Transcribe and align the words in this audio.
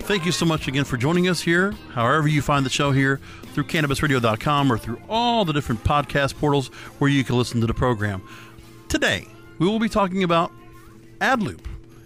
Thank 0.00 0.26
you 0.26 0.32
so 0.32 0.44
much 0.44 0.68
again 0.68 0.84
for 0.84 0.96
joining 0.96 1.28
us 1.28 1.40
here, 1.40 1.72
however 1.92 2.28
you 2.28 2.42
find 2.42 2.66
the 2.66 2.70
show 2.70 2.92
here, 2.92 3.20
through 3.54 3.64
cannabisradio.com 3.64 4.70
or 4.70 4.76
through 4.76 5.00
all 5.08 5.44
the 5.44 5.52
different 5.52 5.82
podcast 5.82 6.36
portals 6.36 6.68
where 6.98 7.10
you 7.10 7.24
can 7.24 7.36
listen 7.38 7.60
to 7.62 7.66
the 7.66 7.74
program. 7.74 8.22
Today, 8.88 9.26
we 9.58 9.66
will 9.66 9.78
be 9.78 9.88
talking 9.88 10.22
about 10.22 10.52
AdLoop. 11.20 11.64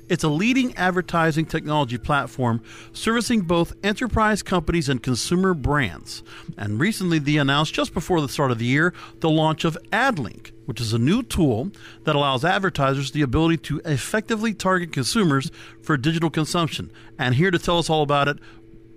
It's 0.08 0.24
a 0.24 0.28
leading 0.28 0.74
advertising 0.76 1.44
technology 1.44 1.98
platform 1.98 2.62
servicing 2.92 3.42
both 3.42 3.74
enterprise 3.82 4.42
companies 4.42 4.88
and 4.88 5.02
consumer 5.02 5.54
brands. 5.54 6.22
And 6.56 6.80
recently, 6.80 7.18
they 7.18 7.36
announced 7.36 7.74
just 7.74 7.92
before 7.92 8.20
the 8.20 8.28
start 8.28 8.50
of 8.50 8.58
the 8.58 8.64
year 8.64 8.94
the 9.20 9.28
launch 9.28 9.64
of 9.64 9.76
AdLink, 9.92 10.52
which 10.66 10.80
is 10.80 10.92
a 10.92 10.98
new 10.98 11.22
tool 11.22 11.70
that 12.04 12.16
allows 12.16 12.44
advertisers 12.44 13.10
the 13.10 13.22
ability 13.22 13.58
to 13.58 13.80
effectively 13.84 14.54
target 14.54 14.92
consumers 14.92 15.50
for 15.82 15.96
digital 15.96 16.30
consumption. 16.30 16.90
And 17.18 17.34
here 17.34 17.50
to 17.50 17.58
tell 17.58 17.78
us 17.78 17.90
all 17.90 18.02
about 18.02 18.28
it, 18.28 18.38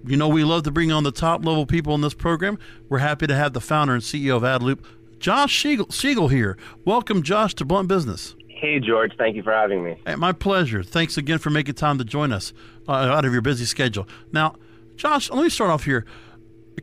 you 0.05 0.17
know, 0.17 0.29
we 0.29 0.43
love 0.43 0.63
to 0.63 0.71
bring 0.71 0.91
on 0.91 1.03
the 1.03 1.11
top 1.11 1.45
level 1.45 1.65
people 1.65 1.93
in 1.93 2.01
this 2.01 2.13
program. 2.13 2.57
We're 2.89 2.99
happy 2.99 3.27
to 3.27 3.35
have 3.35 3.53
the 3.53 3.61
founder 3.61 3.93
and 3.93 4.01
CEO 4.01 4.37
of 4.37 4.43
AdLoop, 4.43 4.79
Josh 5.19 5.61
Siegel, 5.61 5.91
Siegel 5.91 6.29
here. 6.29 6.57
Welcome, 6.83 7.21
Josh, 7.21 7.53
to 7.55 7.65
Blunt 7.65 7.87
Business. 7.87 8.35
Hey, 8.61 8.79
George. 8.79 9.13
Thank 9.17 9.35
you 9.35 9.41
for 9.41 9.51
having 9.51 9.83
me. 9.83 9.95
Hey, 10.05 10.13
my 10.13 10.33
pleasure. 10.33 10.83
Thanks 10.83 11.17
again 11.17 11.39
for 11.39 11.49
making 11.49 11.73
time 11.73 11.97
to 11.97 12.03
join 12.03 12.31
us 12.31 12.53
uh, 12.87 12.91
out 12.91 13.25
of 13.25 13.33
your 13.33 13.41
busy 13.41 13.65
schedule. 13.65 14.07
Now, 14.31 14.53
Josh, 14.95 15.31
let 15.31 15.41
me 15.41 15.49
start 15.49 15.71
off 15.71 15.85
here. 15.85 16.05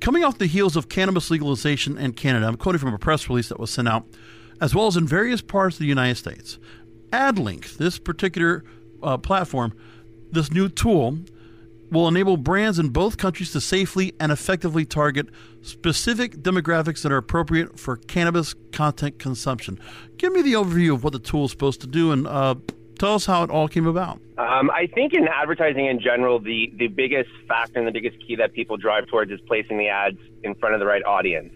Coming 0.00 0.24
off 0.24 0.38
the 0.38 0.46
heels 0.46 0.74
of 0.74 0.88
cannabis 0.88 1.30
legalization 1.30 1.96
in 1.96 2.14
Canada, 2.14 2.48
I'm 2.48 2.56
quoting 2.56 2.80
from 2.80 2.92
a 2.94 2.98
press 2.98 3.28
release 3.28 3.48
that 3.50 3.60
was 3.60 3.70
sent 3.70 3.86
out, 3.86 4.04
as 4.60 4.74
well 4.74 4.88
as 4.88 4.96
in 4.96 5.06
various 5.06 5.40
parts 5.40 5.76
of 5.76 5.78
the 5.78 5.86
United 5.86 6.16
States. 6.16 6.58
AdLink, 7.10 7.76
this 7.76 8.00
particular 8.00 8.64
uh, 9.00 9.16
platform, 9.16 9.72
this 10.32 10.50
new 10.50 10.68
tool, 10.68 11.18
will 11.90 12.08
enable 12.08 12.36
brands 12.36 12.78
in 12.78 12.88
both 12.88 13.16
countries 13.16 13.52
to 13.52 13.60
safely 13.60 14.14
and 14.20 14.30
effectively 14.32 14.84
target 14.84 15.28
specific 15.62 16.36
demographics 16.36 17.02
that 17.02 17.12
are 17.12 17.16
appropriate 17.16 17.78
for 17.78 17.96
cannabis 17.96 18.54
content 18.72 19.18
consumption. 19.18 19.78
Give 20.16 20.32
me 20.32 20.42
the 20.42 20.54
overview 20.54 20.94
of 20.94 21.04
what 21.04 21.12
the 21.12 21.18
tool 21.18 21.46
is 21.46 21.50
supposed 21.50 21.80
to 21.82 21.86
do 21.86 22.12
and 22.12 22.26
uh, 22.26 22.56
tell 22.98 23.14
us 23.14 23.26
how 23.26 23.42
it 23.42 23.50
all 23.50 23.68
came 23.68 23.86
about. 23.86 24.20
Um, 24.36 24.70
I 24.70 24.86
think 24.94 25.14
in 25.14 25.26
advertising 25.28 25.86
in 25.86 26.00
general, 26.00 26.38
the, 26.38 26.72
the 26.76 26.88
biggest 26.88 27.30
factor 27.46 27.78
and 27.78 27.88
the 27.88 27.92
biggest 27.92 28.16
key 28.26 28.36
that 28.36 28.52
people 28.52 28.76
drive 28.76 29.06
towards 29.08 29.30
is 29.30 29.40
placing 29.46 29.78
the 29.78 29.88
ads 29.88 30.18
in 30.42 30.54
front 30.54 30.74
of 30.74 30.80
the 30.80 30.86
right 30.86 31.04
audience. 31.04 31.52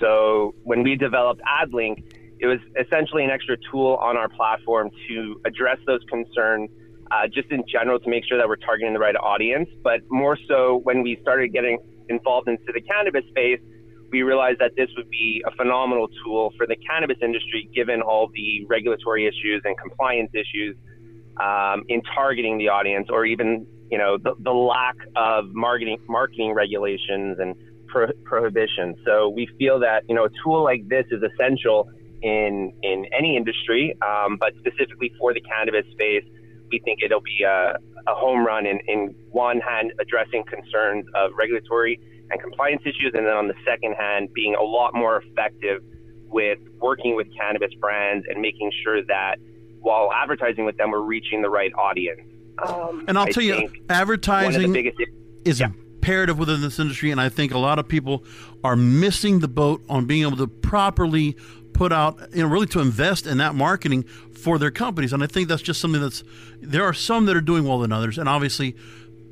So 0.00 0.54
when 0.64 0.82
we 0.82 0.96
developed 0.96 1.42
AdLink, 1.42 2.02
it 2.40 2.46
was 2.46 2.58
essentially 2.78 3.24
an 3.24 3.30
extra 3.30 3.56
tool 3.70 3.96
on 4.00 4.16
our 4.16 4.28
platform 4.28 4.90
to 5.08 5.40
address 5.44 5.78
those 5.86 6.00
concerns 6.08 6.70
uh, 7.12 7.26
just 7.28 7.50
in 7.50 7.62
general 7.70 7.98
to 8.00 8.08
make 8.08 8.24
sure 8.26 8.38
that 8.38 8.48
we're 8.48 8.56
targeting 8.56 8.92
the 8.94 8.98
right 8.98 9.16
audience. 9.16 9.68
But 9.82 10.00
more 10.08 10.38
so 10.48 10.80
when 10.84 11.02
we 11.02 11.18
started 11.20 11.52
getting 11.52 11.78
involved 12.08 12.48
into 12.48 12.72
the 12.72 12.80
cannabis 12.80 13.24
space, 13.28 13.60
we 14.10 14.22
realized 14.22 14.58
that 14.60 14.72
this 14.76 14.88
would 14.96 15.10
be 15.10 15.42
a 15.46 15.50
phenomenal 15.56 16.08
tool 16.24 16.52
for 16.56 16.66
the 16.66 16.76
cannabis 16.76 17.16
industry, 17.22 17.68
given 17.74 18.02
all 18.02 18.30
the 18.34 18.64
regulatory 18.68 19.26
issues 19.26 19.62
and 19.64 19.76
compliance 19.78 20.30
issues 20.34 20.76
um, 21.40 21.82
in 21.88 22.02
targeting 22.14 22.58
the 22.58 22.68
audience, 22.68 23.08
or 23.10 23.24
even 23.24 23.66
you 23.90 23.98
know 23.98 24.16
the, 24.18 24.34
the 24.40 24.52
lack 24.52 24.96
of 25.16 25.46
marketing 25.52 25.98
marketing 26.08 26.52
regulations 26.52 27.38
and 27.38 27.54
pro- 27.88 28.12
prohibitions. 28.24 28.96
So 29.04 29.28
we 29.28 29.48
feel 29.58 29.80
that 29.80 30.04
you 30.08 30.14
know 30.14 30.24
a 30.24 30.30
tool 30.44 30.62
like 30.62 30.88
this 30.88 31.06
is 31.10 31.22
essential 31.22 31.90
in 32.22 32.72
in 32.82 33.06
any 33.18 33.36
industry, 33.36 33.96
um, 34.06 34.36
but 34.38 34.52
specifically 34.58 35.12
for 35.18 35.32
the 35.32 35.40
cannabis 35.40 35.86
space 35.92 36.24
we 36.72 36.80
think 36.80 37.00
it'll 37.04 37.20
be 37.20 37.44
a, 37.46 37.76
a 38.08 38.14
home 38.14 38.44
run 38.44 38.66
in, 38.66 38.80
in 38.88 39.14
one 39.30 39.60
hand 39.60 39.92
addressing 40.00 40.42
concerns 40.44 41.06
of 41.14 41.30
regulatory 41.38 42.00
and 42.30 42.40
compliance 42.40 42.82
issues, 42.82 43.12
and 43.14 43.26
then 43.26 43.34
on 43.34 43.46
the 43.46 43.54
second 43.64 43.94
hand 43.94 44.32
being 44.32 44.54
a 44.54 44.62
lot 44.62 44.94
more 44.94 45.22
effective 45.22 45.82
with 46.26 46.58
working 46.80 47.14
with 47.14 47.28
cannabis 47.36 47.72
brands 47.74 48.24
and 48.28 48.40
making 48.40 48.72
sure 48.82 49.04
that 49.04 49.36
while 49.80 50.10
advertising 50.12 50.64
with 50.64 50.76
them, 50.78 50.90
we're 50.90 51.00
reaching 51.00 51.42
the 51.42 51.50
right 51.50 51.72
audience. 51.74 52.22
Um, 52.66 53.04
and 53.06 53.18
I'll 53.18 53.26
I 53.26 53.30
tell 53.30 53.42
you, 53.42 53.70
advertising 53.88 54.72
biggest, 54.72 54.96
is 55.44 55.60
yeah. 55.60 55.66
imperative 55.66 56.38
within 56.38 56.62
this 56.62 56.78
industry, 56.78 57.10
and 57.10 57.20
I 57.20 57.28
think 57.28 57.52
a 57.52 57.58
lot 57.58 57.78
of 57.78 57.88
people 57.88 58.24
are 58.64 58.76
missing 58.76 59.40
the 59.40 59.48
boat 59.48 59.82
on 59.88 60.06
being 60.06 60.22
able 60.22 60.36
to 60.38 60.46
properly 60.46 61.36
put 61.82 61.92
out, 61.92 62.16
you 62.32 62.40
know, 62.40 62.48
really 62.48 62.68
to 62.68 62.78
invest 62.78 63.26
in 63.26 63.38
that 63.38 63.56
marketing 63.56 64.04
for 64.04 64.56
their 64.56 64.70
companies. 64.70 65.12
And 65.12 65.20
I 65.20 65.26
think 65.26 65.48
that's 65.48 65.62
just 65.62 65.80
something 65.80 66.00
that's, 66.00 66.22
there 66.60 66.84
are 66.84 66.94
some 66.94 67.26
that 67.26 67.36
are 67.36 67.40
doing 67.40 67.64
well 67.64 67.80
than 67.80 67.90
others. 67.90 68.18
And 68.18 68.28
obviously, 68.28 68.76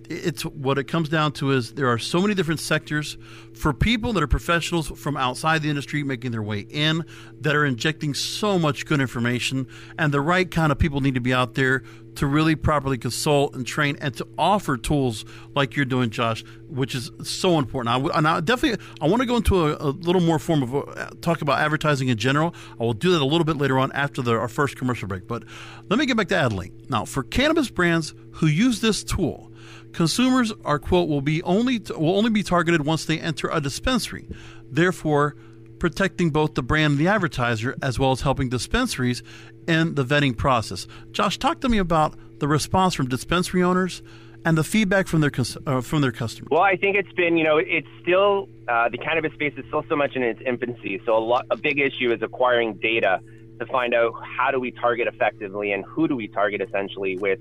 it's 0.08 0.44
what 0.44 0.76
it 0.76 0.88
comes 0.88 1.08
down 1.08 1.31
to 1.35 1.52
is 1.52 1.75
there 1.75 1.87
are 1.87 1.99
so 1.99 2.20
many 2.20 2.35
different 2.35 2.58
sectors 2.58 3.17
for 3.55 3.73
people 3.73 4.12
that 4.14 4.23
are 4.25 4.26
professionals 4.26 4.88
from 4.88 5.17
outside 5.17 5.62
the 5.62 5.70
industry 5.70 6.02
making 6.02 6.32
their 6.32 6.43
way 6.43 6.67
in 6.69 7.05
that 7.41 7.55
are 7.55 7.64
injecting 7.64 8.14
so 8.14 8.58
much 8.58 8.85
good 8.85 9.00
information 9.00 9.69
and 9.97 10.12
the 10.12 10.20
right 10.20 10.50
kind 10.50 10.73
of 10.73 10.79
people 10.81 11.00
need 11.00 11.14
to 11.14 11.20
be 11.20 11.32
out 11.32 11.55
there 11.55 11.85
to 12.17 12.27
really 12.27 12.57
properly 12.57 12.99
consult 12.99 13.55
and 13.55 13.67
train 13.67 13.97
and 14.01 14.15
to 14.17 14.27
offer 14.39 14.77
tools 14.77 15.25
like 15.55 15.77
you're 15.77 15.85
doing 15.85 16.11
josh 16.11 16.45
which 16.69 16.95
is 16.95 17.11
so 17.25 17.59
important. 17.59 18.07
I, 18.07 18.19
and 18.19 18.29
I 18.29 18.41
definitely 18.41 18.85
i 19.01 19.09
want 19.09 19.21
to 19.21 19.27
go 19.27 19.37
into 19.37 19.67
a, 19.67 19.89
a 19.89 19.91
little 19.91 20.23
more 20.23 20.39
form 20.39 20.62
of 20.62 20.75
uh, 20.75 21.11
talk 21.21 21.43
about 21.43 21.59
advertising 21.59 22.09
in 22.09 22.17
general. 22.17 22.55
I 22.79 22.85
will 22.85 22.93
do 22.93 23.11
that 23.11 23.21
a 23.21 23.25
little 23.25 23.45
bit 23.45 23.57
later 23.57 23.79
on 23.79 23.91
after 23.93 24.23
the, 24.23 24.39
our 24.39 24.49
first 24.49 24.77
commercial 24.77 25.09
break 25.09 25.27
but 25.27 25.45
let 25.89 25.99
me 25.99 26.07
get 26.07 26.17
back 26.17 26.29
to 26.29 26.35
adlink 26.35 26.89
now 26.89 27.05
for 27.05 27.23
cannabis 27.23 27.71
brands 27.71 28.15
who 28.33 28.47
use 28.47 28.81
this 28.81 29.03
tool 29.03 29.51
consumers 29.93 30.53
are 30.65 30.79
quote 30.79 31.09
will 31.09 31.21
be 31.21 31.43
only 31.43 31.81
will 31.97 32.17
only 32.17 32.31
be 32.31 32.43
targeted 32.43 32.85
once 32.85 33.05
they 33.05 33.19
enter 33.19 33.49
a 33.51 33.61
dispensary. 33.61 34.29
Therefore, 34.71 35.37
protecting 35.81 36.31
both 36.31 36.55
the 36.55 36.62
brand 36.62 36.93
and 36.93 37.00
the 37.00 37.09
advertiser 37.09 37.75
as 37.82 37.99
well 37.99 38.12
as 38.12 38.21
helping 38.21 38.49
dispensaries 38.49 39.23
in 39.67 39.94
the 39.94 40.05
vetting 40.05 40.37
process. 40.37 40.87
Josh, 41.11 41.38
talk 41.38 41.61
to 41.61 41.69
me 41.69 41.79
about 41.79 42.15
the 42.38 42.47
response 42.47 42.94
from 42.94 43.09
dispensary 43.09 43.62
owners 43.62 44.03
and 44.44 44.56
the 44.56 44.65
feedback 44.65 45.06
from 45.06 45.21
their 45.21 45.31
uh, 45.67 45.81
from 45.81 46.00
their 46.00 46.12
customers? 46.12 46.49
Well, 46.50 46.62
I 46.62 46.77
think 46.77 46.97
it's 46.97 47.12
been, 47.12 47.37
you 47.37 47.44
know, 47.44 47.59
it's 47.59 47.88
still 48.00 48.49
uh, 48.69 48.88
the 48.88 48.99
cannabis 48.99 49.32
space 49.35 49.53
is 49.56 49.65
still 49.67 49.85
so 49.88 49.97
much 49.97 50.17
in 50.17 50.23
its 50.23 50.41
infancy. 50.44 51.00
So 51.05 51.17
a 51.17 51.19
lot, 51.19 51.47
a 51.50 51.56
big 51.56 51.79
issue 51.79 52.12
is 52.12 52.23
acquiring 52.23 52.75
data 52.75 53.21
to 53.59 53.67
find 53.67 53.94
out 53.94 54.15
how 54.25 54.50
do 54.50 54.59
we 54.59 54.71
target 54.71 55.06
effectively 55.06 55.73
and 55.73 55.85
who 55.85 56.09
do 56.09 56.17
we 56.17 56.29
target 56.29 56.62
essentially 56.62 57.17
with 57.17 57.41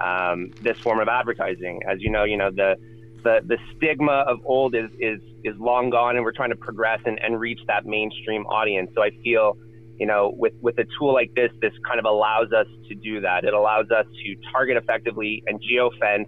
um, 0.00 0.50
this 0.62 0.78
form 0.78 0.98
of 0.98 1.08
advertising. 1.08 1.80
As 1.88 2.00
you 2.00 2.10
know, 2.10 2.24
you 2.24 2.36
know 2.36 2.50
the 2.50 2.76
the, 3.22 3.40
the 3.46 3.58
stigma 3.76 4.24
of 4.26 4.38
old 4.44 4.74
is, 4.74 4.90
is 4.98 5.20
is 5.42 5.56
long 5.58 5.90
gone, 5.90 6.16
and 6.16 6.24
we're 6.24 6.32
trying 6.32 6.50
to 6.50 6.56
progress 6.56 7.00
and, 7.06 7.18
and 7.22 7.40
reach 7.40 7.60
that 7.66 7.86
mainstream 7.86 8.44
audience. 8.46 8.90
So 8.94 9.02
I 9.02 9.10
feel 9.22 9.56
you 9.98 10.06
know, 10.06 10.32
with, 10.34 10.54
with 10.62 10.78
a 10.78 10.86
tool 10.98 11.12
like 11.12 11.34
this, 11.34 11.50
this 11.60 11.74
kind 11.86 11.98
of 11.98 12.06
allows 12.06 12.52
us 12.52 12.66
to 12.88 12.94
do 12.94 13.20
that. 13.20 13.44
It 13.44 13.52
allows 13.52 13.90
us 13.90 14.06
to 14.06 14.36
target 14.50 14.78
effectively 14.78 15.42
and 15.46 15.60
geofence 15.60 16.24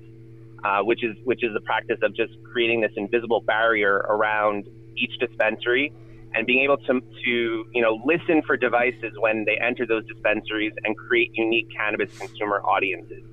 uh, 0.65 0.81
which 0.81 1.03
is 1.03 1.17
which 1.25 1.43
is 1.43 1.53
the 1.55 1.61
practice 1.61 1.99
of 2.03 2.15
just 2.15 2.33
creating 2.53 2.81
this 2.81 2.93
invisible 2.97 3.41
barrier 3.41 3.97
around 4.09 4.69
each 4.97 5.19
dispensary 5.19 5.93
and 6.35 6.47
being 6.47 6.63
able 6.63 6.77
to, 6.79 7.01
to 7.25 7.65
you 7.73 7.83
know 7.83 8.01
listen 8.05 8.43
for 8.47 8.57
devices 8.57 9.13
when 9.19 9.45
they 9.45 9.59
enter 9.59 9.87
those 9.87 10.07
dispensaries 10.07 10.73
and 10.85 10.97
create 10.97 11.31
unique 11.35 11.69
cannabis 11.77 12.17
consumer 12.17 12.61
audiences. 12.63 13.25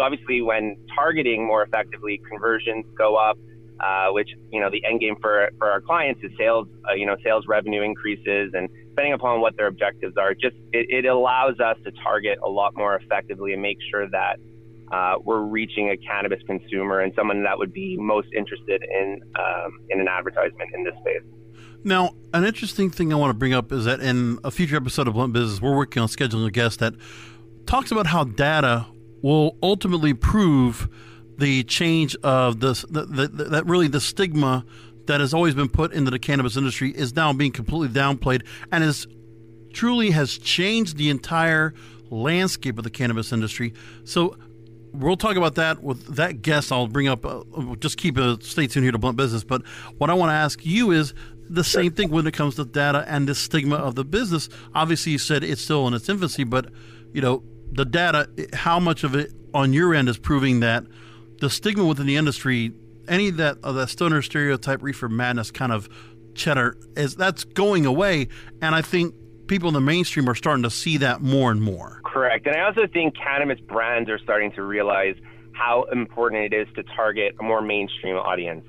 So 0.00 0.04
obviously, 0.04 0.40
when 0.40 0.78
targeting 0.94 1.46
more 1.46 1.62
effectively, 1.62 2.22
conversions 2.26 2.86
go 2.96 3.16
up, 3.16 3.36
uh, 3.80 4.06
which 4.12 4.30
you 4.50 4.58
know 4.58 4.70
the 4.70 4.82
end 4.82 4.98
game 4.98 5.14
for 5.20 5.50
for 5.58 5.70
our 5.70 5.82
clients 5.82 6.22
is 6.24 6.32
sales, 6.38 6.68
uh, 6.88 6.94
you 6.94 7.04
know 7.04 7.16
sales 7.22 7.44
revenue 7.46 7.82
increases, 7.82 8.52
and 8.54 8.70
depending 8.88 9.12
upon 9.12 9.42
what 9.42 9.58
their 9.58 9.66
objectives 9.66 10.16
are, 10.16 10.32
just 10.32 10.56
it, 10.72 10.86
it 10.88 11.04
allows 11.04 11.60
us 11.60 11.76
to 11.84 11.92
target 12.02 12.38
a 12.42 12.48
lot 12.48 12.74
more 12.78 12.96
effectively 12.96 13.52
and 13.52 13.60
make 13.60 13.76
sure 13.90 14.08
that 14.08 14.38
uh, 14.90 15.16
we're 15.22 15.42
reaching 15.42 15.90
a 15.90 15.98
cannabis 15.98 16.40
consumer 16.46 17.00
and 17.00 17.12
someone 17.14 17.42
that 17.42 17.58
would 17.58 17.74
be 17.74 17.98
most 17.98 18.28
interested 18.34 18.82
in 18.82 19.20
um, 19.38 19.80
in 19.90 20.00
an 20.00 20.08
advertisement 20.08 20.70
in 20.72 20.82
this 20.82 20.94
space. 21.02 21.20
Now, 21.84 22.14
an 22.32 22.44
interesting 22.44 22.88
thing 22.88 23.12
I 23.12 23.16
want 23.16 23.32
to 23.32 23.38
bring 23.38 23.52
up 23.52 23.70
is 23.70 23.84
that 23.84 24.00
in 24.00 24.38
a 24.44 24.50
future 24.50 24.76
episode 24.76 25.08
of 25.08 25.12
Blunt 25.12 25.34
Business, 25.34 25.60
we're 25.60 25.76
working 25.76 26.00
on 26.00 26.08
scheduling 26.08 26.46
a 26.46 26.50
guest 26.50 26.78
that 26.78 26.94
talks 27.66 27.92
about 27.92 28.06
how 28.06 28.24
data 28.24 28.86
will 29.22 29.56
ultimately 29.62 30.14
prove 30.14 30.88
the 31.38 31.64
change 31.64 32.16
of 32.16 32.60
this, 32.60 32.82
the, 32.82 33.06
the, 33.06 33.28
the, 33.28 33.44
that 33.44 33.66
really 33.66 33.88
the 33.88 34.00
stigma 34.00 34.64
that 35.06 35.20
has 35.20 35.34
always 35.34 35.54
been 35.54 35.68
put 35.68 35.92
into 35.92 36.10
the 36.10 36.18
cannabis 36.18 36.56
industry 36.56 36.90
is 36.90 37.16
now 37.16 37.32
being 37.32 37.52
completely 37.52 37.88
downplayed 37.88 38.46
and 38.70 38.84
is 38.84 39.06
truly 39.72 40.10
has 40.10 40.38
changed 40.38 40.96
the 40.96 41.10
entire 41.10 41.74
landscape 42.10 42.76
of 42.78 42.84
the 42.84 42.90
cannabis 42.90 43.32
industry. 43.32 43.72
So 44.04 44.36
we'll 44.92 45.16
talk 45.16 45.36
about 45.36 45.54
that 45.56 45.82
with 45.82 46.16
that 46.16 46.42
guest. 46.42 46.72
I'll 46.72 46.88
bring 46.88 47.08
up. 47.08 47.24
Uh, 47.24 47.42
just 47.78 47.96
keep 47.96 48.18
a 48.18 48.40
stay 48.42 48.66
tuned 48.66 48.84
here 48.84 48.92
to 48.92 48.98
Blunt 48.98 49.16
Business. 49.16 49.44
But 49.44 49.66
what 49.98 50.10
I 50.10 50.14
want 50.14 50.30
to 50.30 50.34
ask 50.34 50.64
you 50.64 50.90
is 50.90 51.14
the 51.48 51.64
same 51.64 51.92
thing 51.92 52.10
when 52.10 52.26
it 52.26 52.34
comes 52.34 52.56
to 52.56 52.64
data 52.64 53.04
and 53.08 53.28
the 53.28 53.34
stigma 53.34 53.76
of 53.76 53.94
the 53.94 54.04
business. 54.04 54.48
Obviously, 54.74 55.12
you 55.12 55.18
said 55.18 55.42
it's 55.42 55.62
still 55.62 55.86
in 55.88 55.94
its 55.94 56.08
infancy, 56.08 56.44
but 56.44 56.70
you 57.12 57.20
know 57.20 57.42
the 57.72 57.84
data. 57.84 58.28
How 58.52 58.80
much 58.80 59.04
of 59.04 59.14
it 59.14 59.32
on 59.54 59.72
your 59.72 59.94
end 59.94 60.08
is 60.08 60.18
proving 60.18 60.60
that 60.60 60.84
the 61.40 61.50
stigma 61.50 61.84
within 61.84 62.06
the 62.06 62.16
industry, 62.16 62.72
any 63.08 63.30
that 63.30 63.58
of 63.62 63.74
that 63.74 63.88
stoner 63.88 64.22
stereotype, 64.22 64.82
reefer 64.82 65.08
madness 65.08 65.50
kind 65.50 65.72
of 65.72 65.88
cheddar 66.34 66.76
is 66.96 67.16
that's 67.16 67.44
going 67.44 67.86
away, 67.86 68.28
and 68.62 68.74
I 68.74 68.82
think 68.82 69.14
people 69.46 69.68
in 69.68 69.74
the 69.74 69.80
mainstream 69.80 70.28
are 70.28 70.34
starting 70.34 70.62
to 70.62 70.70
see 70.70 70.96
that 70.98 71.20
more 71.20 71.50
and 71.50 71.60
more. 71.60 72.00
Correct. 72.04 72.46
And 72.46 72.56
I 72.56 72.60
also 72.60 72.86
think 72.86 73.16
cannabis 73.16 73.58
brands 73.60 74.08
are 74.08 74.18
starting 74.18 74.52
to 74.52 74.62
realize 74.62 75.16
how 75.52 75.84
important 75.92 76.52
it 76.52 76.56
is 76.56 76.68
to 76.76 76.84
target 76.94 77.34
a 77.40 77.42
more 77.42 77.60
mainstream 77.60 78.16
audience. 78.16 78.64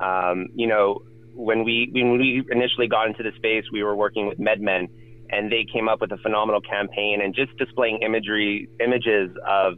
Um, 0.00 0.48
you 0.54 0.66
know, 0.66 1.02
when 1.32 1.64
we 1.64 1.90
when 1.92 2.18
we 2.18 2.44
initially 2.50 2.88
got 2.88 3.06
into 3.06 3.22
the 3.22 3.32
space, 3.36 3.64
we 3.72 3.82
were 3.82 3.94
working 3.94 4.26
with 4.26 4.38
MedMen, 4.38 4.88
and 5.30 5.50
they 5.50 5.64
came 5.70 5.88
up 5.88 6.00
with 6.00 6.12
a 6.12 6.18
phenomenal 6.18 6.60
campaign 6.60 7.20
and 7.22 7.34
just 7.34 7.56
displaying 7.56 7.98
imagery 8.02 8.68
images 8.80 9.30
of 9.46 9.74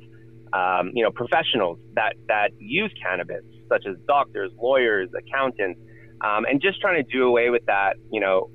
um, 0.52 0.92
you 0.94 1.02
know 1.02 1.10
professionals 1.10 1.78
that 1.94 2.14
that 2.28 2.50
use 2.58 2.92
cannabis, 3.02 3.44
such 3.68 3.84
as 3.86 3.96
doctors, 4.06 4.50
lawyers, 4.60 5.08
accountants, 5.16 5.80
um, 6.20 6.44
and 6.44 6.60
just 6.60 6.80
trying 6.80 7.02
to 7.02 7.10
do 7.10 7.26
away 7.26 7.50
with 7.50 7.64
that 7.66 7.96
you 8.10 8.20
know 8.20 8.50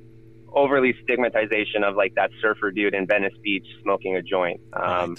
overly 0.54 0.94
stigmatization 1.04 1.84
of 1.84 1.96
like 1.96 2.14
that 2.16 2.30
surfer 2.42 2.72
dude 2.72 2.94
in 2.94 3.08
Venice 3.08 3.34
Beach 3.44 3.66
smoking 3.82 4.16
a 4.16 4.22
joint. 4.22 4.62
Um, 4.74 5.12
right. 5.12 5.18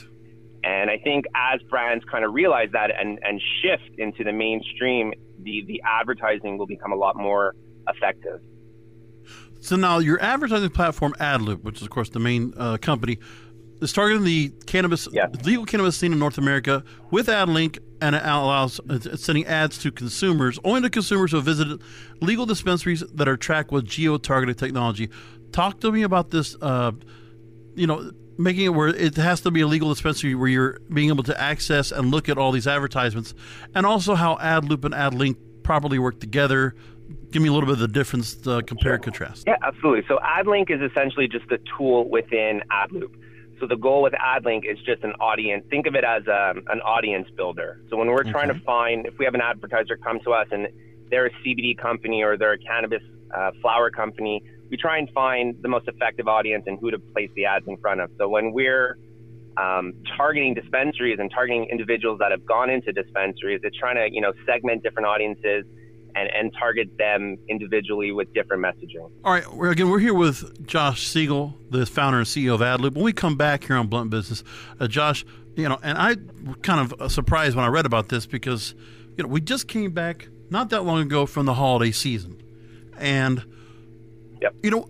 And 0.65 0.91
I 0.91 0.97
think 0.97 1.27
as 1.35 1.61
brands 1.69 2.05
kind 2.11 2.25
of 2.25 2.33
realize 2.33 2.69
that 2.73 2.91
and, 2.99 3.19
and 3.23 3.41
shift 3.61 3.99
into 3.99 4.25
the 4.25 4.33
mainstream, 4.33 5.13
the, 5.43 5.63
the 5.67 5.83
advertising 5.85 6.57
will 6.57 6.67
become 6.67 6.93
a 6.93 6.97
lot 6.97 7.17
more 7.17 7.55
effective. 7.87 8.41
So 9.65 9.77
now 9.77 9.99
your 9.99 10.21
advertising 10.21 10.69
platform 10.69 11.15
AdLoop, 11.19 11.63
which 11.63 11.77
is 11.77 11.83
of 11.83 11.91
course 11.91 12.11
the 12.11 12.21
main 12.21 12.53
uh, 12.57 12.77
company, 12.77 13.19
is 13.81 13.95
targeting 13.95 14.25
the 14.25 14.53
cannabis 14.67 15.09
yeah. 15.11 15.27
legal 15.43 15.65
cannabis 15.65 15.97
scene 15.97 16.13
in 16.13 16.19
North 16.19 16.37
America 16.37 16.85
with 17.11 17.29
AdLink, 17.29 17.79
and 18.03 18.15
it 18.15 18.23
allows 18.23 18.79
it's 18.91 19.25
sending 19.25 19.47
ads 19.47 19.79
to 19.79 19.91
consumers, 19.91 20.59
only 20.65 20.83
to 20.83 20.91
consumers 20.91 21.31
who 21.31 21.39
have 21.39 21.47
visited 21.47 21.81
legal 22.21 22.45
dispensaries 22.45 23.03
that 23.15 23.27
are 23.27 23.39
tracked 23.39 23.73
with 23.73 23.87
geo-targeted 23.87 24.59
technology. 24.59 25.09
Talk 25.53 25.81
to 25.81 25.91
me 25.91 26.03
about 26.03 26.31
this. 26.31 26.57
Uh, 26.61 26.93
you 27.75 27.87
know, 27.87 28.11
making 28.37 28.67
it 28.67 28.75
where 28.75 28.89
it 28.89 29.17
has 29.17 29.41
to 29.41 29.51
be 29.51 29.63
a 29.63 29.67
legal 29.67 29.89
dispensary 29.89 30.35
where 30.35 30.49
you're 30.49 30.79
being 30.93 31.09
able 31.09 31.25
to 31.25 31.41
access 31.41 31.91
and 31.91 32.11
look 32.11 32.29
at 32.29 32.37
all 32.37 32.53
these 32.53 32.67
advertisements, 32.67 33.33
and 33.75 33.87
also 33.87 34.15
how 34.15 34.37
AdLoop 34.37 34.85
and 34.85 34.93
AdLink 34.93 35.37
properly 35.63 35.99
work 35.99 36.21
together. 36.21 36.75
Give 37.31 37.43
me 37.43 37.49
a 37.49 37.53
little 37.53 37.67
bit 37.67 37.75
of 37.75 37.81
the 37.81 37.89
difference, 37.89 38.47
uh, 38.47 38.61
compare 38.67 38.95
and 38.95 39.03
contrast. 39.03 39.45
Yeah, 39.47 39.57
absolutely. 39.63 40.05
So 40.09 40.19
AdLink 40.19 40.71
is 40.71 40.81
essentially 40.81 41.29
just 41.29 41.51
a 41.51 41.59
tool 41.77 42.09
within 42.09 42.63
AdLoop. 42.71 43.15
So 43.61 43.67
the 43.67 43.77
goal 43.77 44.03
with 44.03 44.13
AdLink 44.15 44.71
is 44.71 44.79
just 44.85 45.03
an 45.05 45.13
audience. 45.21 45.65
Think 45.71 45.87
of 45.87 45.95
it 45.95 46.05
as 46.05 46.23
um, 46.29 46.65
an 46.69 46.81
audience 46.81 47.29
builder. 47.37 47.81
So 47.91 47.97
when 47.97 48.09
we're 48.09 48.21
okay. 48.21 48.33
trying 48.33 48.49
to 48.49 48.61
find, 48.61 49.07
if 49.07 49.19
we 49.19 49.25
have 49.25 49.35
an 49.35 49.41
advertiser 49.41 49.97
come 49.97 50.21
to 50.25 50.33
us 50.33 50.49
and 50.51 50.69
they're 51.11 51.27
a 51.27 51.31
CBD 51.45 51.79
company 51.79 52.23
or 52.23 52.37
they're 52.37 52.53
a 52.53 52.59
cannabis 52.59 53.03
uh, 53.37 53.53
flower 53.61 53.91
company, 53.91 54.43
we 54.71 54.77
try 54.77 54.99
and 54.99 55.09
find 55.11 55.57
the 55.63 55.69
most 55.69 55.89
effective 55.89 56.27
audience 56.27 56.65
and 56.67 56.79
who 56.81 56.91
to 56.91 56.99
place 56.99 57.31
the 57.37 57.45
ads 57.45 57.67
in 57.69 57.77
front 57.77 58.01
of. 58.01 58.11
So 58.19 58.29
when 58.29 58.53
we're 58.53 58.99
um, 59.57 59.95
targeting 60.17 60.55
dispensaries 60.55 61.19
and 61.21 61.31
targeting 61.31 61.67
individuals 61.71 62.19
that 62.19 62.33
have 62.33 62.45
gone 62.45 62.71
into 62.71 62.93
dispensaries, 62.93 63.61
it's 63.63 63.77
trying 63.77 63.97
to 63.97 64.13
you 64.13 64.21
know 64.21 64.33
segment 64.47 64.83
different 64.83 65.07
audiences 65.07 65.65
and, 66.15 66.31
and 66.35 66.53
target 66.59 66.97
them 66.99 67.37
individually 67.49 68.13
with 68.13 68.33
different 68.35 68.63
messaging. 68.63 69.11
All 69.25 69.33
right, 69.33 69.53
we're, 69.53 69.71
again, 69.71 69.89
we're 69.89 69.99
here 69.99 70.15
with 70.15 70.67
Josh 70.67 71.07
Siegel, 71.07 71.57
the 71.71 71.87
founder 71.87 72.19
and 72.19 72.27
CEO 72.27 72.55
of 72.55 72.61
AdLoop. 72.61 72.95
When 72.95 73.05
we 73.05 73.13
come 73.13 73.37
back 73.37 73.65
here 73.65 73.77
on 73.77 73.89
Blunt 73.89 74.11
Business, 74.11 74.45
uh, 74.81 74.87
Josh, 74.87 75.25
you 75.57 75.69
know, 75.69 75.79
and 75.83 75.99
I 75.99 76.17
kind 76.63 76.93
of 76.93 77.13
surprised 77.13 77.57
when 77.57 77.65
I 77.65 77.69
read 77.69 77.87
about 77.87 78.09
this 78.09 78.27
because, 78.27 78.75
you 79.17 79.25
know, 79.25 79.29
we 79.29 79.41
just 79.41 79.69
came 79.69 79.93
back 79.93 80.29
not 80.51 80.71
that 80.71 80.83
long 80.83 81.03
ago 81.03 81.27
from 81.27 81.47
the 81.47 81.55
holiday 81.55 81.93
season. 81.93 82.41
And, 82.99 83.45
yep. 84.41 84.55
you 84.63 84.71
know, 84.71 84.89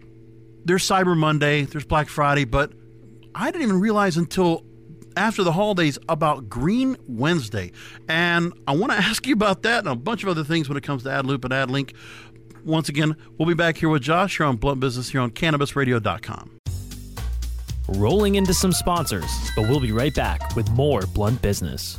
there's 0.65 0.87
Cyber 0.87 1.17
Monday, 1.17 1.63
there's 1.63 1.85
Black 1.85 2.09
Friday, 2.09 2.45
but 2.45 2.73
I 3.35 3.51
didn't 3.51 3.63
even 3.63 3.81
realize 3.81 4.17
until 4.17 4.65
after 5.17 5.43
the 5.43 5.53
holidays 5.53 5.99
about 6.09 6.49
Green 6.49 6.97
Wednesday. 7.07 7.73
And 8.09 8.53
I 8.67 8.77
want 8.77 8.93
to 8.93 8.99
ask 9.05 9.27
you 9.27 9.35
about 9.35 9.63
that 9.63 9.81
and 9.81 9.89
a 9.89 9.97
bunch 9.97 10.23
of 10.23 10.29
other 10.29 10.45
things 10.45 10.69
when 10.69 10.77
it 10.77 10.83
comes 10.83 11.03
to 11.05 11.09
AdLoop 11.09 11.45
and 11.45 11.53
AdLink. 11.53 11.95
Once 12.65 12.89
again, 12.89 13.15
we'll 13.37 13.49
be 13.49 13.55
back 13.55 13.77
here 13.77 13.89
with 13.89 14.03
Josh 14.03 14.39
here 14.39 14.47
on 14.47 14.57
Blunt 14.57 14.81
Business 14.81 15.11
here 15.11 15.21
on 15.21 15.31
CannabisRadio.com. 15.31 16.59
Rolling 17.89 18.37
into 18.37 18.55
some 18.55 18.73
sponsors, 18.73 19.31
but 19.55 19.69
we'll 19.69 19.81
be 19.81 19.93
right 19.93 20.15
back 20.15 20.57
with 20.57 20.71
more 20.71 21.03
Blunt 21.15 21.43
Business. 21.43 21.99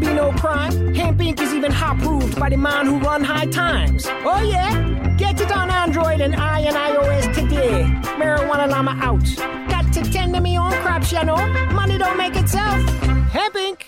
be 0.00 0.12
no 0.12 0.32
crime. 0.32 0.94
Hemp 0.94 1.18
Inc. 1.18 1.40
is 1.40 1.54
even 1.54 1.72
hot 1.72 1.98
proved 1.98 2.38
by 2.38 2.48
the 2.50 2.56
man 2.56 2.86
who 2.86 2.98
run 2.98 3.22
high 3.22 3.46
times. 3.46 4.06
Oh 4.06 4.42
yeah? 4.42 5.14
Get 5.16 5.40
it 5.40 5.50
on 5.50 5.70
Android 5.70 6.20
and 6.20 6.34
I 6.34 6.60
and 6.60 6.76
iOS 6.76 7.34
today. 7.34 7.84
Marijuana 8.18 8.68
Llama 8.68 8.96
out. 9.00 9.24
Got 9.70 9.92
to 9.94 10.02
tend 10.10 10.34
to 10.34 10.40
me 10.40 10.58
own 10.58 10.72
crops, 10.82 11.12
you 11.12 11.24
know. 11.24 11.36
Money 11.72 11.96
don't 11.98 12.18
make 12.18 12.36
itself. 12.36 12.82
Hemp 13.30 13.54
Inc. 13.54 13.82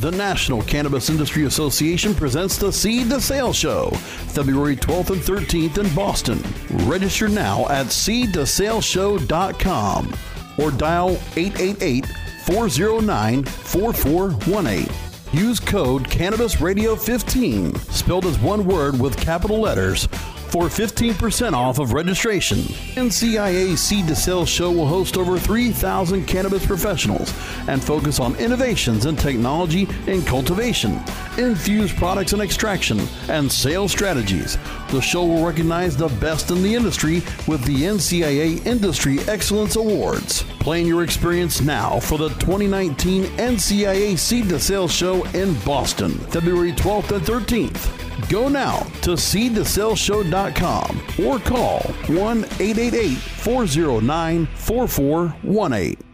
The 0.00 0.10
National 0.10 0.60
Cannabis 0.62 1.08
Industry 1.08 1.44
Association 1.44 2.14
presents 2.14 2.58
the 2.58 2.72
Seed 2.72 3.10
to 3.10 3.20
Sale 3.20 3.52
Show, 3.52 3.90
February 3.90 4.74
12th 4.76 5.10
and 5.10 5.20
13th 5.20 5.78
in 5.78 5.88
Boston. 5.94 6.42
Register 6.88 7.28
now 7.28 7.64
at 7.68 7.86
seedtosaleshow.com 7.86 10.14
or 10.58 10.70
dial 10.72 11.10
888 11.36 12.06
409 12.44 13.44
4418. 13.44 15.03
Use 15.34 15.58
code 15.58 16.08
Cannabis 16.08 16.60
Radio 16.60 16.94
15, 16.94 17.74
spelled 17.74 18.24
as 18.24 18.38
one 18.38 18.64
word 18.64 19.00
with 19.00 19.16
capital 19.16 19.58
letters, 19.58 20.06
for 20.06 20.66
15% 20.66 21.54
off 21.54 21.80
of 21.80 21.92
registration. 21.92 22.58
NCIA 22.58 23.76
Seed 23.76 24.06
to 24.06 24.14
Sale 24.14 24.46
Show 24.46 24.70
will 24.70 24.86
host 24.86 25.16
over 25.16 25.36
3,000 25.36 26.24
cannabis 26.26 26.64
professionals 26.64 27.34
and 27.66 27.82
focus 27.82 28.20
on 28.20 28.36
innovations 28.36 29.06
in 29.06 29.16
technology 29.16 29.88
and 30.06 30.24
cultivation, 30.24 31.00
infused 31.36 31.96
products 31.96 32.32
and 32.32 32.40
extraction, 32.40 33.00
and 33.28 33.50
sales 33.50 33.90
strategies. 33.90 34.56
The 34.94 35.02
show 35.02 35.24
will 35.24 35.44
recognize 35.44 35.96
the 35.96 36.06
best 36.20 36.52
in 36.52 36.62
the 36.62 36.72
industry 36.72 37.14
with 37.48 37.64
the 37.64 37.82
NCIA 37.82 38.64
Industry 38.64 39.18
Excellence 39.26 39.74
Awards. 39.74 40.44
Plan 40.60 40.86
your 40.86 41.02
experience 41.02 41.60
now 41.60 41.98
for 41.98 42.16
the 42.16 42.28
2019 42.28 43.24
NCIA 43.24 44.16
Seed 44.16 44.48
to 44.50 44.60
Sale 44.60 44.86
Show 44.86 45.24
in 45.34 45.54
Boston, 45.64 46.12
February 46.30 46.70
12th 46.70 47.10
and 47.10 47.26
13th. 47.26 48.28
Go 48.28 48.48
now 48.48 48.84
to 49.02 49.14
seedtosaleshow.com 49.14 51.02
or 51.26 51.40
call 51.40 51.80
1 52.06 52.44
888 52.60 53.16
409 53.16 54.46
4418. 54.46 56.13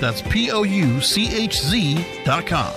That's 0.00 0.22
P 0.22 0.50
O 0.50 0.62
U 0.62 1.00
C 1.00 1.34
H 1.34 1.60
Z 1.60 2.04
dot 2.24 2.46
com. 2.46 2.74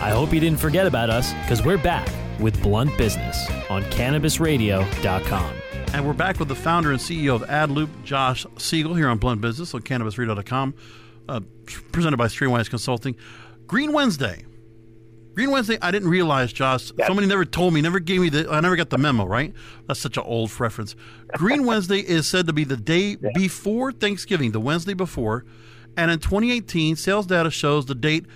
I 0.00 0.10
hope 0.10 0.34
you 0.34 0.40
didn't 0.40 0.60
forget 0.60 0.86
about 0.86 1.08
us 1.08 1.32
because 1.32 1.64
we're 1.64 1.78
back 1.78 2.08
with 2.38 2.62
Blunt 2.62 2.96
Business 2.98 3.48
on 3.70 3.82
CannabisRadio.com. 3.84 5.54
And 5.94 6.06
we're 6.06 6.12
back 6.12 6.38
with 6.38 6.48
the 6.48 6.54
founder 6.54 6.90
and 6.90 7.00
CEO 7.00 7.34
of 7.34 7.42
AdLoop, 7.42 7.88
Josh 8.04 8.44
Siegel, 8.58 8.94
here 8.94 9.08
on 9.08 9.18
Blunt 9.18 9.40
Business 9.40 9.72
on 9.74 9.80
CannabisRadio.com, 9.82 10.74
uh, 11.28 11.40
presented 11.92 12.16
by 12.16 12.26
Strainwise 12.26 12.68
Consulting. 12.68 13.14
Green 13.66 13.92
Wednesday. 13.92 14.44
Green 15.34 15.50
Wednesday, 15.50 15.78
I 15.82 15.90
didn't 15.90 16.08
realize, 16.08 16.52
Josh. 16.52 16.92
Yes. 16.96 17.08
Somebody 17.08 17.26
never 17.26 17.44
told 17.44 17.74
me, 17.74 17.82
never 17.82 17.98
gave 17.98 18.20
me 18.20 18.28
the, 18.28 18.48
I 18.50 18.60
never 18.60 18.76
got 18.76 18.90
the 18.90 18.98
memo, 18.98 19.26
right? 19.26 19.52
That's 19.88 19.98
such 19.98 20.16
an 20.16 20.22
old 20.24 20.58
reference. 20.60 20.94
Green 21.36 21.66
Wednesday 21.66 21.98
is 21.98 22.28
said 22.28 22.46
to 22.46 22.52
be 22.52 22.62
the 22.62 22.76
day 22.76 23.16
before 23.34 23.90
Thanksgiving, 23.90 24.52
the 24.52 24.60
Wednesday 24.60 24.94
before. 24.94 25.44
And 25.96 26.10
in 26.10 26.20
2018, 26.20 26.96
sales 26.96 27.26
data 27.26 27.50
shows 27.50 27.86
the 27.86 27.94
date 27.94 28.26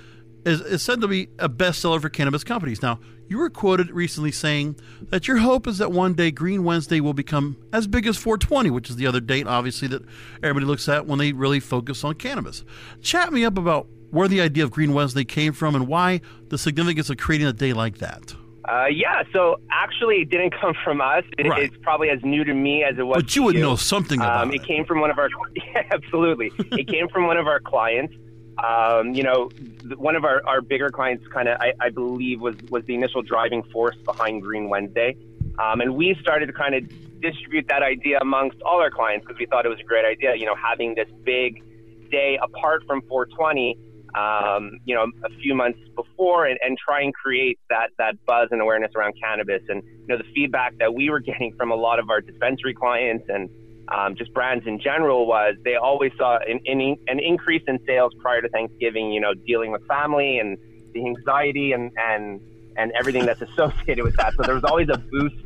is, 0.45 0.61
is 0.61 0.83
said 0.83 1.00
to 1.00 1.09
be 1.09 1.28
a 1.38 1.49
bestseller 1.49 2.00
for 2.00 2.09
cannabis 2.09 2.45
companies. 2.45 2.83
Now, 2.83 2.99
you 3.28 3.38
were 3.38 3.50
quoted 3.50 3.90
recently 3.90 4.33
saying 4.33 4.76
that 5.11 5.28
your 5.28 5.38
hope 5.38 5.66
is 5.66 5.78
that 5.78 5.92
one 5.92 6.14
day 6.14 6.30
Green 6.30 6.64
Wednesday 6.64 7.00
will 7.00 7.12
become 7.12 7.57
as 7.73 7.87
big 7.87 8.07
as 8.07 8.16
420, 8.16 8.71
which 8.71 8.88
is 8.88 8.97
the 8.97 9.07
other 9.07 9.21
date, 9.21 9.47
obviously, 9.47 9.88
that 9.88 10.02
everybody 10.42 10.66
looks 10.66 10.88
at 10.88 11.07
when 11.07 11.18
they 11.18 11.33
really 11.33 11.61
focus 11.61 12.04
on 12.04 12.14
cannabis. 12.14 12.64
Chat 13.02 13.33
me 13.33 13.45
up 13.45 13.59
about 13.59 13.87
where 14.11 14.28
the 14.28 14.40
idea 14.40 14.64
of 14.64 14.71
Green 14.71 14.95
Wednesday 14.95 15.25
came 15.25 15.52
from 15.52 15.75
and 15.75 15.87
why 15.87 16.21
the 16.49 16.57
significance 16.57 17.11
of 17.11 17.18
creating 17.18 17.47
a 17.47 17.52
day 17.52 17.75
like 17.75 17.99
that. 17.99 18.35
Uh, 18.68 18.85
yeah, 18.87 19.23
so 19.33 19.59
actually, 19.71 20.16
it 20.16 20.30
didn't 20.30 20.50
come 20.61 20.75
from 20.85 21.00
us. 21.00 21.25
It, 21.38 21.47
Right. 21.47 21.64
It's 21.64 21.76
probably 21.83 22.11
as 22.11 22.23
new 22.23 22.45
to 22.45 22.52
me 22.52 22.85
as 22.85 22.99
it 22.99 23.02
was. 23.02 23.23
But 23.23 23.35
you 23.35 23.42
would 23.45 23.57
know 23.57 23.76
something 23.76 24.21
about 24.21 24.45
um, 24.45 24.52
it. 24.52 24.57
It 24.57 24.66
came 24.66 24.85
from 24.85 25.00
one 25.00 25.11
of 25.11 25.18
our. 25.18 25.28
Yeah, 25.57 25.83
absolutely. 25.90 26.52
it 26.59 26.88
came 26.88 27.09
from 27.09 27.26
one 27.26 27.37
of 27.37 27.47
our 27.47 27.61
clients. 27.61 28.14
Um, 28.62 29.15
you 29.15 29.23
know, 29.23 29.50
one 29.97 30.17
of 30.17 30.25
our, 30.25 30.45
our 30.47 30.61
bigger 30.61 30.91
clients, 30.91 31.27
kind 31.29 31.49
of, 31.49 31.59
I, 31.61 31.73
I 31.81 31.91
believe, 31.91 32.41
was 32.41 32.57
was 32.71 32.85
the 32.87 32.95
initial 32.95 33.23
driving 33.23 33.62
force 33.65 33.97
behind 34.05 34.43
Green 34.43 34.69
Wednesday, 34.69 35.17
um, 35.59 35.81
and 35.81 35.95
we 35.95 36.17
started 36.21 36.47
to 36.47 36.53
kind 36.53 36.75
of 36.75 37.21
distribute 37.21 37.67
that 37.69 37.83
idea 37.83 38.19
amongst 38.21 38.61
all 38.62 38.81
our 38.81 38.91
clients 38.91 39.27
because 39.27 39.38
we 39.38 39.47
thought 39.47 39.65
it 39.65 39.69
was 39.69 39.81
a 39.81 39.85
great 39.85 40.05
idea. 40.05 40.35
You 40.35 40.47
know, 40.47 40.57
having 40.57 40.95
this 40.95 41.09
big 41.25 41.62
day 42.11 42.38
apart 42.43 42.85
from 42.87 43.03
420 43.03 43.79
um, 44.15 44.79
you 44.85 44.95
know, 44.95 45.07
a 45.25 45.29
few 45.41 45.55
months 45.55 45.79
before 45.95 46.47
and, 46.47 46.59
and 46.62 46.79
try 46.79 47.03
and 47.03 47.15
create 47.15 47.59
that, 47.69 47.91
that 47.99 48.15
buzz 48.27 48.49
and 48.50 48.61
awareness 48.61 48.93
around 48.97 49.15
cannabis. 49.23 49.62
And, 49.69 49.83
you 49.83 50.07
know, 50.09 50.17
the 50.17 50.29
feedback 50.35 50.77
that 50.79 50.95
we 50.95 51.11
were 51.11 51.21
getting 51.31 51.55
from 51.55 51.71
a 51.71 51.77
lot 51.77 51.99
of 51.99 52.11
our 52.11 52.21
dispensary 52.21 52.75
clients 52.75 53.27
and 53.29 53.49
um, 53.90 54.16
just 54.16 54.33
brands 54.33 54.66
in 54.66 54.80
general 54.80 55.26
was 55.26 55.54
they 55.64 55.76
always 55.76 56.12
saw 56.18 56.38
an, 56.38 56.61
an, 56.66 56.97
an 57.07 57.21
increase 57.21 57.62
in 57.66 57.78
sales 57.87 58.12
prior 58.21 58.42
to 58.42 58.49
Thanksgiving, 58.49 59.12
you 59.12 59.21
know, 59.21 59.35
dealing 59.35 59.73
with 59.73 59.87
family 59.87 60.38
and 60.38 60.59
the 60.92 61.07
anxiety 61.07 61.73
and, 61.73 61.92
and, 61.97 62.40
and 62.76 62.92
everything 62.99 63.26
that's 63.26 63.40
associated 63.52 64.04
with 64.04 64.16
that. 64.16 64.35
So 64.35 64.42
there 64.42 64.54
was 64.54 64.64
always 64.64 64.88
a 64.88 64.99
boost 64.99 65.37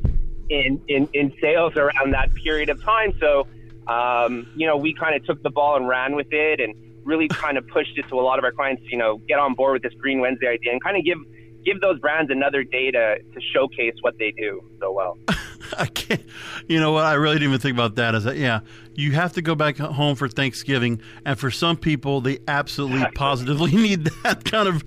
in, 0.50 0.80
in, 0.88 1.08
in 1.12 1.32
sales 1.40 1.76
around 1.76 2.12
that 2.12 2.34
period 2.34 2.68
of 2.68 2.82
time. 2.82 3.14
So, 3.20 3.46
um, 3.87 4.46
you 4.56 4.66
know, 4.66 4.76
we 4.76 4.94
kind 4.94 5.14
of 5.14 5.25
took 5.25 5.42
the 5.42 5.50
ball 5.50 5.76
and 5.76 5.87
ran 5.87 6.14
with 6.16 6.32
it 6.32 6.61
and 6.61 6.75
really 7.04 7.28
kind 7.28 7.58
of 7.58 7.66
pushed 7.68 7.96
it 7.96 8.08
to 8.08 8.18
a 8.18 8.22
lot 8.22 8.38
of 8.38 8.44
our 8.44 8.52
clients, 8.52 8.82
you 8.90 8.99
know, 8.99 9.18
get 9.28 9.38
on 9.38 9.54
board 9.54 9.75
with 9.75 9.82
this 9.82 9.94
Green 10.00 10.20
Wednesday 10.20 10.49
idea 10.49 10.72
and 10.72 10.82
kind 10.82 10.96
of 10.96 11.04
give 11.04 11.18
give 11.64 11.80
those 11.80 11.99
brands 12.00 12.28
another 12.30 12.64
day 12.64 12.90
to, 12.90 13.18
to 13.18 13.40
showcase 13.54 13.94
what 14.00 14.18
they 14.18 14.32
do 14.32 14.61
so 14.80 14.90
well. 14.90 15.16
I 15.79 15.87
can't. 15.87 16.23
You 16.69 16.81
know 16.81 16.93
what? 16.93 17.05
I 17.05 17.14
really 17.14 17.37
didn't 17.37 17.49
even 17.49 17.61
think 17.61 17.75
about 17.75 17.97
that. 17.97 18.14
Is 18.14 18.25
that 18.25 18.37
yeah? 18.37 18.61
You 18.95 19.12
have 19.12 19.33
to 19.35 19.43
go 19.43 19.55
back 19.55 19.79
home 19.79 20.17
for 20.17 20.29
Thanksgiving, 20.29 21.00
and 21.25 21.38
for 21.38 21.50
some 21.50 21.76
people, 21.76 22.21
they 22.21 22.38
absolutely 22.49 23.07
positively 23.14 23.73
need 23.76 24.05
that 24.23 24.45
kind 24.45 24.69
of 24.69 24.85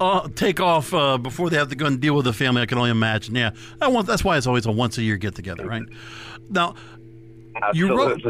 uh, 0.00 0.28
take 0.34 0.60
off 0.60 0.92
uh, 0.92 1.18
before 1.18 1.50
they 1.50 1.56
have 1.56 1.68
to 1.68 1.76
go 1.76 1.86
and 1.86 2.00
deal 2.00 2.14
with 2.14 2.24
the 2.24 2.32
family. 2.32 2.62
I 2.62 2.66
can 2.66 2.78
only 2.78 2.90
imagine. 2.90 3.34
Yeah, 3.34 3.50
I 3.80 3.88
want, 3.88 4.06
that's 4.06 4.24
why 4.24 4.36
it's 4.36 4.46
always 4.46 4.66
a 4.66 4.72
once 4.72 4.98
a 4.98 5.02
year 5.02 5.16
get 5.16 5.34
together, 5.34 5.66
right? 5.66 5.84
Now, 6.50 6.74
you 7.72 7.96
wrote 7.96 8.20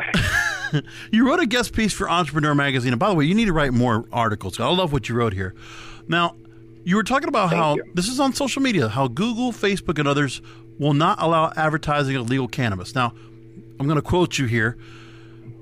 you 1.13 1.27
wrote 1.27 1.41
a 1.41 1.47
guest 1.47 1.73
piece 1.73 1.93
for 1.93 2.09
Entrepreneur 2.09 2.55
Magazine. 2.55 2.93
And 2.93 3.01
by 3.01 3.09
the 3.09 3.15
way, 3.15 3.25
you 3.25 3.35
need 3.35 3.47
to 3.47 3.53
write 3.53 3.73
more 3.73 4.05
articles. 4.13 4.61
I 4.61 4.69
love 4.69 4.93
what 4.93 5.09
you 5.09 5.15
wrote 5.15 5.33
here. 5.33 5.55
Now, 6.09 6.37
you 6.85 6.97
were 6.97 7.03
talking 7.03 7.29
about 7.29 7.51
Thank 7.51 7.63
how 7.63 7.77
you. 7.77 7.85
this 7.95 8.09
is 8.09 8.21
on 8.21 8.35
social 8.35 8.61
media, 8.61 8.89
how 8.89 9.09
Google, 9.09 9.53
Facebook, 9.53 9.99
and 9.99 10.07
others 10.07 10.43
will 10.79 10.95
not 10.95 11.21
allow 11.21 11.53
advertising 11.57 12.17
of 12.17 12.29
legal 12.29 12.49
cannabis. 12.49 12.95
Now, 12.95 13.13
I'm 13.79 13.87
going 13.87 13.97
to 13.97 14.03
quote 14.03 14.39
you 14.39 14.47
here. 14.47 14.77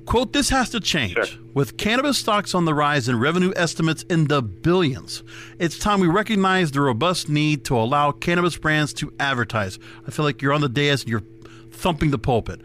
Quote, 0.04 0.32
this 0.32 0.48
has 0.48 0.70
to 0.70 0.80
change. 0.80 1.12
Sure. 1.12 1.26
With 1.54 1.76
cannabis 1.76 2.18
stocks 2.18 2.54
on 2.54 2.64
the 2.64 2.74
rise 2.74 3.08
and 3.08 3.20
revenue 3.20 3.52
estimates 3.54 4.02
in 4.04 4.26
the 4.26 4.42
billions, 4.42 5.22
it's 5.58 5.78
time 5.78 6.00
we 6.00 6.08
recognize 6.08 6.72
the 6.72 6.80
robust 6.80 7.28
need 7.28 7.64
to 7.66 7.76
allow 7.78 8.10
cannabis 8.10 8.56
brands 8.56 8.92
to 8.94 9.12
advertise. 9.20 9.78
I 10.06 10.10
feel 10.10 10.24
like 10.24 10.42
you're 10.42 10.52
on 10.52 10.60
the 10.60 10.68
dais 10.68 11.02
and 11.02 11.10
you're 11.10 11.22
thumping 11.70 12.10
the 12.10 12.18
pulpit. 12.18 12.60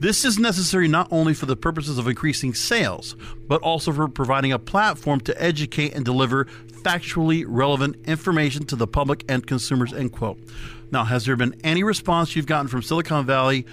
This 0.00 0.24
is 0.24 0.38
necessary 0.38 0.88
not 0.88 1.08
only 1.10 1.32
for 1.32 1.46
the 1.46 1.56
purposes 1.56 1.96
of 1.96 2.08
increasing 2.08 2.54
sales, 2.54 3.16
but 3.46 3.62
also 3.62 3.92
for 3.92 4.08
providing 4.08 4.52
a 4.52 4.58
platform 4.58 5.20
to 5.20 5.42
educate 5.42 5.94
and 5.94 6.04
deliver 6.04 6.46
factually 6.82 7.44
relevant 7.46 7.96
information 8.06 8.66
to 8.66 8.76
the 8.76 8.86
public 8.86 9.24
and 9.28 9.46
consumers. 9.46 9.92
End 9.92 10.12
quote. 10.12 10.38
Now, 10.92 11.04
has 11.04 11.24
there 11.24 11.36
been 11.36 11.58
any 11.64 11.82
response 11.82 12.36
you've 12.36 12.46
gotten 12.46 12.68
from 12.68 12.82
Silicon 12.82 13.24
Valley 13.24 13.66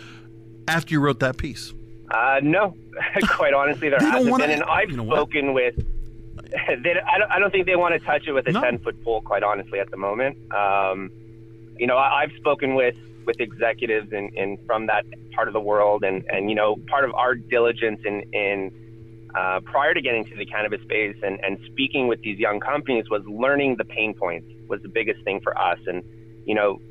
after 0.67 0.93
you 0.93 1.01
wrote 1.01 1.19
that 1.19 1.37
piece? 1.37 1.73
Uh, 2.09 2.39
no, 2.41 2.75
quite 3.27 3.53
honestly, 3.53 3.89
there 3.89 3.99
hasn't 4.01 4.37
been. 4.37 4.49
And 4.49 4.63
I've 4.63 4.89
you 4.89 4.97
know 4.97 5.03
what? 5.03 5.15
spoken 5.17 5.53
with. 5.53 5.75
They, 6.51 6.95
I, 6.99 7.19
don't, 7.19 7.31
I 7.31 7.37
don't 7.37 7.51
think 7.51 7.67
they 7.67 7.75
want 7.75 7.93
to 7.93 7.99
touch 8.03 8.25
it 8.25 8.31
with 8.31 8.47
a 8.47 8.51
No. 8.51 8.61
ten 8.61 8.79
foot 8.79 9.03
pole. 9.03 9.21
Quite 9.21 9.43
honestly, 9.43 9.77
at 9.79 9.91
the 9.91 9.97
moment, 9.97 10.35
um, 10.51 11.11
you 11.77 11.85
know, 11.85 11.95
I, 11.95 12.23
I've 12.23 12.31
spoken 12.37 12.73
with 12.73 12.95
with 13.27 13.39
executives 13.39 14.11
in, 14.11 14.29
in 14.29 14.57
from 14.65 14.87
that 14.87 15.05
part 15.35 15.47
of 15.47 15.53
the 15.53 15.59
world, 15.59 16.03
and 16.03 16.25
and 16.27 16.49
you 16.49 16.55
know, 16.55 16.77
part 16.87 17.05
of 17.05 17.13
our 17.13 17.35
diligence 17.35 18.01
in 18.03 18.23
in 18.33 18.71
uh, 19.35 19.59
prior 19.59 19.93
to 19.93 20.01
getting 20.01 20.25
to 20.25 20.35
the 20.37 20.45
cannabis 20.45 20.81
space 20.81 21.15
and, 21.21 21.39
and 21.43 21.59
speaking 21.67 22.07
with 22.07 22.19
these 22.21 22.39
young 22.39 22.59
companies 22.59 23.07
was 23.11 23.21
learning 23.27 23.75
the 23.75 23.85
pain 23.85 24.15
points 24.15 24.47
was 24.67 24.81
the 24.81 24.89
biggest 24.89 25.23
thing 25.23 25.39
for 25.41 25.55
us. 25.55 25.77
And, 25.85 26.03
you 26.45 26.55
know, 26.55 26.81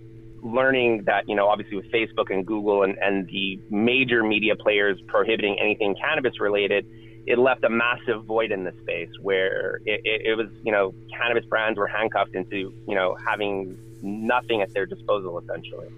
learning 0.42 1.04
that, 1.06 1.28
you 1.28 1.34
know, 1.34 1.48
obviously 1.48 1.76
with 1.76 1.90
Facebook 1.90 2.30
and 2.30 2.46
Google 2.46 2.82
and, 2.82 2.96
and 2.98 3.26
the 3.28 3.60
major 3.70 4.22
media 4.22 4.56
players 4.56 5.00
prohibiting 5.06 5.58
anything 5.60 5.94
cannabis 6.00 6.40
related, 6.40 6.86
it 7.26 7.38
left 7.38 7.64
a 7.64 7.68
massive 7.68 8.24
void 8.24 8.50
in 8.50 8.64
the 8.64 8.72
space 8.82 9.10
where 9.20 9.80
it, 9.84 10.00
it, 10.04 10.22
it 10.26 10.34
was, 10.36 10.48
you 10.62 10.72
know, 10.72 10.94
cannabis 11.14 11.44
brands 11.44 11.78
were 11.78 11.86
handcuffed 11.86 12.34
into, 12.34 12.72
you 12.86 12.94
know, 12.94 13.16
having 13.26 13.76
nothing 14.02 14.62
at 14.62 14.72
their 14.72 14.86
disposal 14.86 15.38
essentially. 15.38 15.88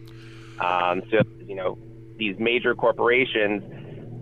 Um, 0.59 1.03
so, 1.11 1.19
you 1.47 1.55
know, 1.55 1.79
these 2.17 2.39
major 2.39 2.75
corporations, 2.75 3.63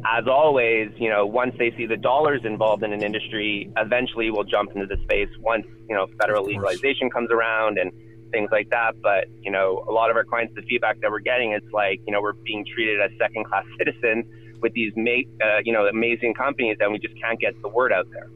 as 0.04 0.26
always, 0.28 0.90
you 0.96 1.08
know, 1.08 1.26
once 1.26 1.54
they 1.58 1.72
see 1.76 1.86
the 1.86 1.96
dollars 1.96 2.42
involved 2.44 2.82
in 2.82 2.92
an 2.92 3.02
industry, 3.02 3.72
eventually 3.76 4.30
will 4.30 4.44
jump 4.44 4.70
into 4.74 4.86
the 4.86 5.00
space 5.02 5.30
once, 5.40 5.66
you 5.88 5.94
know, 5.94 6.06
federal 6.20 6.44
legalization 6.44 7.10
comes 7.10 7.30
around 7.30 7.78
and 7.78 7.90
things 8.30 8.48
like 8.52 8.70
that. 8.70 9.00
But, 9.02 9.28
you 9.40 9.50
know, 9.50 9.84
a 9.88 9.92
lot 9.92 10.10
of 10.10 10.16
our 10.16 10.24
clients, 10.24 10.54
the 10.54 10.62
feedback 10.62 11.00
that 11.00 11.10
we're 11.10 11.20
getting, 11.20 11.52
it's 11.52 11.70
like, 11.72 12.00
you 12.06 12.12
know, 12.12 12.20
we're 12.20 12.32
being 12.32 12.64
treated 12.64 13.00
as 13.00 13.10
second 13.18 13.44
class 13.44 13.64
citizens 13.78 14.26
with 14.60 14.72
these, 14.72 14.92
uh, 14.96 15.58
you 15.64 15.72
know, 15.72 15.86
amazing 15.86 16.34
companies 16.34 16.76
and 16.80 16.92
we 16.92 16.98
just 16.98 17.14
can't 17.20 17.38
get 17.40 17.60
the 17.62 17.68
word 17.68 17.92
out 17.92 18.08
there. 18.10 18.28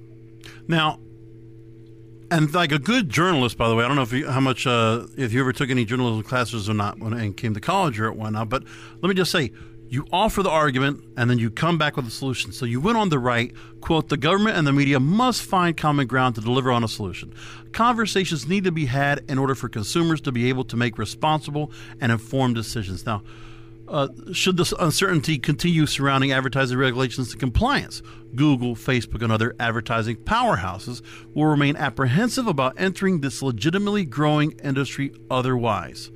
Now, 0.68 0.98
and 2.30 2.52
like 2.54 2.72
a 2.72 2.78
good 2.78 3.10
journalist, 3.10 3.58
by 3.58 3.68
the 3.68 3.74
way, 3.74 3.84
I 3.84 3.88
don't 3.88 3.96
know 3.96 4.02
if 4.02 4.12
you, 4.12 4.28
how 4.30 4.40
much 4.40 4.66
uh, 4.66 5.06
if 5.18 5.32
you 5.32 5.40
ever 5.40 5.52
took 5.52 5.68
any 5.68 5.84
journalism 5.84 6.22
classes 6.22 6.68
or 6.68 6.74
not 6.74 6.98
when 6.98 7.12
and 7.12 7.36
came 7.36 7.52
to 7.54 7.60
college 7.60 8.00
or 8.00 8.10
whatnot. 8.10 8.48
But 8.48 8.64
let 9.00 9.08
me 9.08 9.14
just 9.14 9.30
say, 9.30 9.52
you 9.92 10.06
offer 10.10 10.42
the 10.42 10.48
argument 10.48 11.04
and 11.18 11.28
then 11.28 11.38
you 11.38 11.50
come 11.50 11.76
back 11.76 11.98
with 11.98 12.06
a 12.06 12.10
solution. 12.10 12.50
So 12.50 12.64
you 12.64 12.80
went 12.80 12.96
on 12.96 13.10
the 13.10 13.18
right, 13.18 13.52
quote, 13.82 14.08
the 14.08 14.16
government 14.16 14.56
and 14.56 14.66
the 14.66 14.72
media 14.72 14.98
must 14.98 15.42
find 15.42 15.76
common 15.76 16.06
ground 16.06 16.34
to 16.36 16.40
deliver 16.40 16.72
on 16.72 16.82
a 16.82 16.88
solution. 16.88 17.34
Conversations 17.72 18.48
need 18.48 18.64
to 18.64 18.72
be 18.72 18.86
had 18.86 19.22
in 19.28 19.38
order 19.38 19.54
for 19.54 19.68
consumers 19.68 20.22
to 20.22 20.32
be 20.32 20.48
able 20.48 20.64
to 20.64 20.78
make 20.78 20.96
responsible 20.96 21.70
and 22.00 22.10
informed 22.10 22.54
decisions. 22.54 23.04
Now, 23.04 23.22
uh, 23.86 24.08
should 24.32 24.56
this 24.56 24.72
uncertainty 24.80 25.38
continue 25.38 25.84
surrounding 25.84 26.32
advertising 26.32 26.78
regulations 26.78 27.32
and 27.32 27.38
compliance, 27.38 28.00
Google, 28.34 28.74
Facebook, 28.74 29.20
and 29.20 29.30
other 29.30 29.54
advertising 29.60 30.16
powerhouses 30.16 31.02
will 31.34 31.44
remain 31.44 31.76
apprehensive 31.76 32.46
about 32.46 32.80
entering 32.80 33.20
this 33.20 33.42
legitimately 33.42 34.06
growing 34.06 34.52
industry 34.64 35.12
otherwise. 35.30 36.10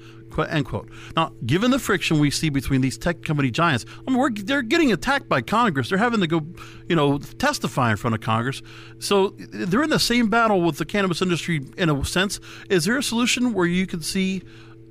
End 0.45 0.67
quote. 0.67 0.89
Now, 1.17 1.33
given 1.45 1.71
the 1.71 1.79
friction 1.79 2.19
we 2.19 2.31
see 2.31 2.49
between 2.49 2.81
these 2.81 2.99
tech 2.99 3.23
company 3.23 3.51
giants, 3.51 3.85
I 4.07 4.11
mean, 4.11 4.35
they're 4.45 4.63
getting 4.63 4.93
attacked 4.93 5.29
by 5.29 5.43
Congress. 5.43 5.89
They're 5.89 5.99
having 5.99 6.21
to 6.21 6.27
go, 6.27 6.47
you 6.89 6.97
know, 6.97 7.19
testify 7.19 7.91
in 7.91 7.97
front 7.97 8.15
of 8.15 8.21
Congress. 8.21 8.63
So 8.99 9.35
they're 9.39 9.83
in 9.83 9.91
the 9.91 9.99
same 9.99 10.29
battle 10.29 10.63
with 10.63 10.79
the 10.79 10.85
cannabis 10.85 11.23
industry 11.23 11.63
in 11.77 11.91
a 11.91 12.05
sense. 12.05 12.41
Is 12.71 12.85
there 12.85 12.97
a 12.97 13.03
solution 13.03 13.53
where 13.53 13.67
you 13.67 13.87
can 13.87 14.03
see 14.03 14.43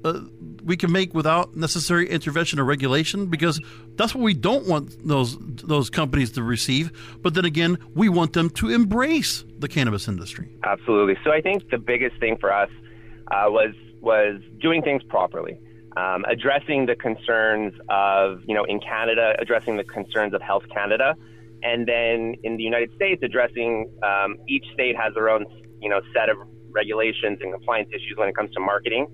uh, 0.06 0.22
we 0.64 0.78
can 0.78 0.92
make 0.92 1.16
without 1.16 1.56
necessary 1.56 2.08
intervention 2.08 2.60
or 2.60 2.64
regulation 2.64 3.25
because 3.25 3.60
that's 3.96 4.14
what 4.14 4.24
we 4.24 4.36
don't 4.36 4.68
want 4.68 4.96
those 5.08 5.36
those 5.40 5.90
companies 5.90 6.32
to 6.34 6.44
receive. 6.44 6.92
But 7.24 7.34
then 7.34 7.46
again, 7.46 7.80
we 7.96 8.08
want 8.08 8.34
them 8.34 8.52
to 8.52 8.70
embrace 8.70 9.44
the 9.58 9.68
cannabis 9.68 10.08
industry. 10.08 10.50
Absolutely. 10.64 11.18
So 11.24 11.32
I 11.32 11.42
think 11.42 11.70
the 11.72 11.80
biggest 11.80 12.20
thing 12.20 12.38
for 12.38 12.54
us 12.54 12.70
uh, 13.32 13.46
was 13.48 13.74
was 14.06 14.40
doing 14.62 14.82
things 14.82 15.04
properly. 15.04 15.60
Um, 15.98 16.26
addressing 16.30 16.86
the 16.86 16.96
concerns 16.96 17.74
of, 17.90 18.42
you 18.48 18.54
know, 18.54 18.66
in 18.66 18.80
Canada, 18.80 19.34
addressing 19.40 19.78
the 19.78 19.84
concerns 19.84 20.34
of 20.34 20.42
Health 20.42 20.64
Canada, 20.74 21.16
and 21.64 21.88
then 21.88 22.36
in 22.44 22.58
the 22.58 22.64
United 22.64 22.92
States, 22.96 23.24
addressing 23.24 23.90
um, 24.04 24.38
each 24.48 24.66
state 24.74 24.96
has 24.96 25.14
their 25.16 25.30
own, 25.30 25.46
you 25.82 25.90
know, 25.90 26.02
set 26.14 26.30
of 26.30 26.38
regulations 26.70 27.40
and 27.42 27.52
compliance 27.54 27.90
issues 27.90 28.14
when 28.18 28.28
it 28.30 28.36
comes 28.36 28.52
to 28.54 28.60
marketing. 28.60 29.08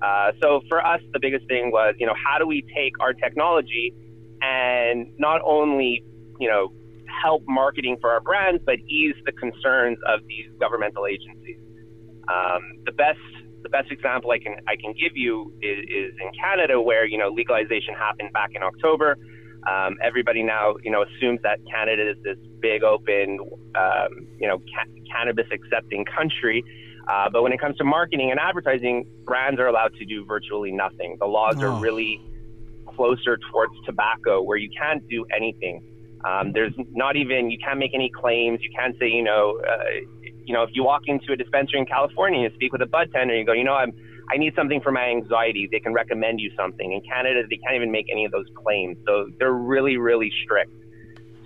Uh, 0.00 0.30
so 0.40 0.62
for 0.68 0.84
us, 0.84 1.00
the 1.12 1.18
biggest 1.20 1.46
thing 1.48 1.70
was, 1.72 1.94
you 1.98 2.06
know, 2.06 2.14
how 2.14 2.38
do 2.38 2.46
we 2.46 2.62
take 2.74 2.92
our 3.00 3.12
technology 3.12 3.92
and 4.40 5.12
not 5.18 5.40
only, 5.44 6.04
you 6.38 6.48
know, 6.48 6.72
help 7.22 7.42
marketing 7.48 7.96
for 8.00 8.10
our 8.10 8.20
brands, 8.20 8.62
but 8.64 8.76
ease 8.86 9.16
the 9.26 9.32
concerns 9.32 9.98
of 10.06 10.20
these 10.28 10.46
governmental 10.60 11.04
agencies. 11.06 11.58
Um, 12.28 12.62
the 12.86 12.92
best 12.92 13.18
the 13.62 13.68
best 13.68 13.90
example 13.90 14.30
I 14.30 14.38
can 14.38 14.56
I 14.66 14.76
can 14.76 14.92
give 14.92 15.16
you 15.16 15.52
is, 15.62 15.78
is 15.88 16.14
in 16.20 16.30
Canada, 16.40 16.80
where 16.80 17.04
you 17.06 17.18
know 17.18 17.28
legalization 17.28 17.94
happened 17.94 18.32
back 18.32 18.50
in 18.54 18.62
October. 18.62 19.16
Um, 19.68 19.96
everybody 20.02 20.42
now 20.42 20.76
you 20.82 20.90
know 20.90 21.04
assumes 21.04 21.40
that 21.42 21.58
Canada 21.70 22.10
is 22.10 22.16
this 22.22 22.38
big 22.60 22.82
open 22.82 23.38
um, 23.74 24.26
you 24.38 24.48
know 24.48 24.58
ca- 24.58 24.90
cannabis 25.12 25.46
accepting 25.52 26.04
country. 26.04 26.64
Uh, 27.08 27.28
but 27.30 27.42
when 27.42 27.52
it 27.52 27.60
comes 27.60 27.76
to 27.78 27.84
marketing 27.84 28.30
and 28.30 28.38
advertising, 28.38 29.06
brands 29.24 29.58
are 29.58 29.66
allowed 29.66 29.94
to 29.94 30.04
do 30.04 30.26
virtually 30.26 30.70
nothing. 30.70 31.16
The 31.18 31.26
laws 31.26 31.56
oh. 31.58 31.62
are 31.62 31.80
really 31.80 32.20
closer 32.86 33.38
towards 33.50 33.72
tobacco, 33.86 34.42
where 34.42 34.58
you 34.58 34.68
can't 34.78 35.06
do 35.08 35.24
anything. 35.34 35.82
Um, 36.24 36.52
there's 36.52 36.74
not 36.92 37.16
even 37.16 37.50
you 37.50 37.58
can't 37.58 37.78
make 37.78 37.94
any 37.94 38.10
claims. 38.10 38.60
You 38.62 38.70
can't 38.76 38.96
say 38.98 39.08
you 39.08 39.22
know 39.22 39.60
uh, 39.66 39.84
you 40.48 40.54
know 40.54 40.62
if 40.62 40.70
you 40.72 40.82
walk 40.82 41.02
into 41.06 41.32
a 41.32 41.36
dispensary 41.36 41.78
in 41.78 41.86
California 41.86 42.40
and 42.40 42.50
you 42.50 42.56
speak 42.56 42.72
with 42.72 42.82
a 42.82 42.86
bud 42.86 43.10
tender, 43.14 43.36
you 43.36 43.44
go 43.44 43.52
you 43.52 43.64
know 43.64 43.74
I'm 43.74 43.92
I 44.30 44.36
need 44.36 44.54
something 44.54 44.80
for 44.80 44.92
my 44.92 45.06
anxiety. 45.06 45.68
They 45.70 45.80
can 45.80 45.94
recommend 45.94 46.38
you 46.40 46.50
something. 46.56 46.92
In 46.92 47.00
Canada, 47.00 47.42
they 47.48 47.56
can't 47.56 47.76
even 47.76 47.90
make 47.90 48.06
any 48.10 48.26
of 48.26 48.32
those 48.32 48.46
claims. 48.54 48.98
So 49.06 49.28
they're 49.38 49.52
really 49.52 49.96
really 49.96 50.32
strict. 50.44 50.72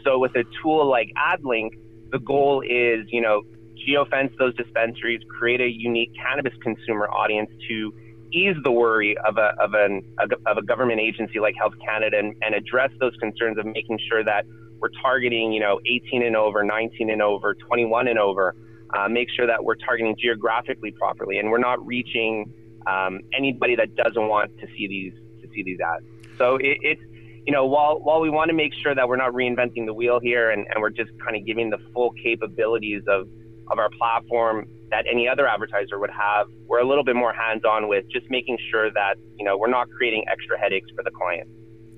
So 0.04 0.18
with 0.18 0.34
a 0.36 0.44
tool 0.62 0.88
like 0.88 1.10
AdLink, 1.16 1.70
the 2.10 2.18
goal 2.18 2.62
is 2.62 3.06
you 3.10 3.20
know 3.20 3.42
geofence 3.86 4.36
those 4.38 4.54
dispensaries, 4.56 5.20
create 5.28 5.60
a 5.60 5.68
unique 5.68 6.12
cannabis 6.14 6.54
consumer 6.62 7.08
audience 7.08 7.50
to 7.68 7.92
ease 8.32 8.56
the 8.64 8.70
worry 8.70 9.16
of 9.18 9.36
a, 9.36 9.52
of, 9.60 9.74
an, 9.74 10.02
of 10.46 10.56
a 10.56 10.62
government 10.62 11.00
agency 11.00 11.38
like 11.38 11.54
Health 11.58 11.74
Canada 11.84 12.18
and, 12.18 12.34
and 12.42 12.54
address 12.54 12.90
those 12.98 13.14
concerns 13.16 13.58
of 13.58 13.66
making 13.66 13.98
sure 14.08 14.24
that 14.24 14.46
we're 14.80 14.88
targeting, 15.00 15.52
you 15.52 15.60
know, 15.60 15.80
18 15.86 16.24
and 16.24 16.36
over, 16.36 16.64
19 16.64 17.10
and 17.10 17.22
over, 17.22 17.54
21 17.54 18.08
and 18.08 18.18
over. 18.18 18.56
Uh, 18.92 19.08
make 19.08 19.28
sure 19.30 19.46
that 19.46 19.64
we're 19.64 19.74
targeting 19.74 20.14
geographically 20.18 20.90
properly, 20.90 21.38
and 21.38 21.50
we're 21.50 21.58
not 21.58 21.84
reaching 21.86 22.52
um, 22.86 23.20
anybody 23.34 23.74
that 23.76 23.94
doesn't 23.96 24.28
want 24.28 24.50
to 24.58 24.66
see 24.76 24.86
these 24.86 25.12
to 25.40 25.48
see 25.54 25.62
these 25.62 25.78
ads. 25.80 26.04
So 26.38 26.56
it, 26.56 26.78
it's 26.82 27.02
you 27.46 27.52
know 27.52 27.66
while 27.66 28.00
while 28.00 28.20
we 28.20 28.30
want 28.30 28.48
to 28.50 28.54
make 28.54 28.72
sure 28.74 28.94
that 28.94 29.08
we're 29.08 29.16
not 29.16 29.32
reinventing 29.32 29.86
the 29.86 29.94
wheel 29.94 30.20
here, 30.20 30.50
and, 30.50 30.66
and 30.68 30.80
we're 30.80 30.90
just 30.90 31.10
kind 31.24 31.36
of 31.36 31.46
giving 31.46 31.70
the 31.70 31.78
full 31.94 32.12
capabilities 32.22 33.02
of 33.08 33.28
of 33.70 33.78
our 33.78 33.88
platform 33.90 34.66
that 34.90 35.06
any 35.10 35.26
other 35.26 35.46
advertiser 35.46 35.98
would 35.98 36.10
have. 36.10 36.46
We're 36.66 36.80
a 36.80 36.86
little 36.86 37.04
bit 37.04 37.16
more 37.16 37.32
hands-on 37.32 37.88
with 37.88 38.04
just 38.10 38.28
making 38.30 38.58
sure 38.70 38.90
that 38.92 39.14
you 39.38 39.44
know 39.44 39.56
we're 39.56 39.70
not 39.70 39.88
creating 39.90 40.24
extra 40.30 40.58
headaches 40.58 40.90
for 40.94 41.02
the 41.02 41.10
client. 41.10 41.48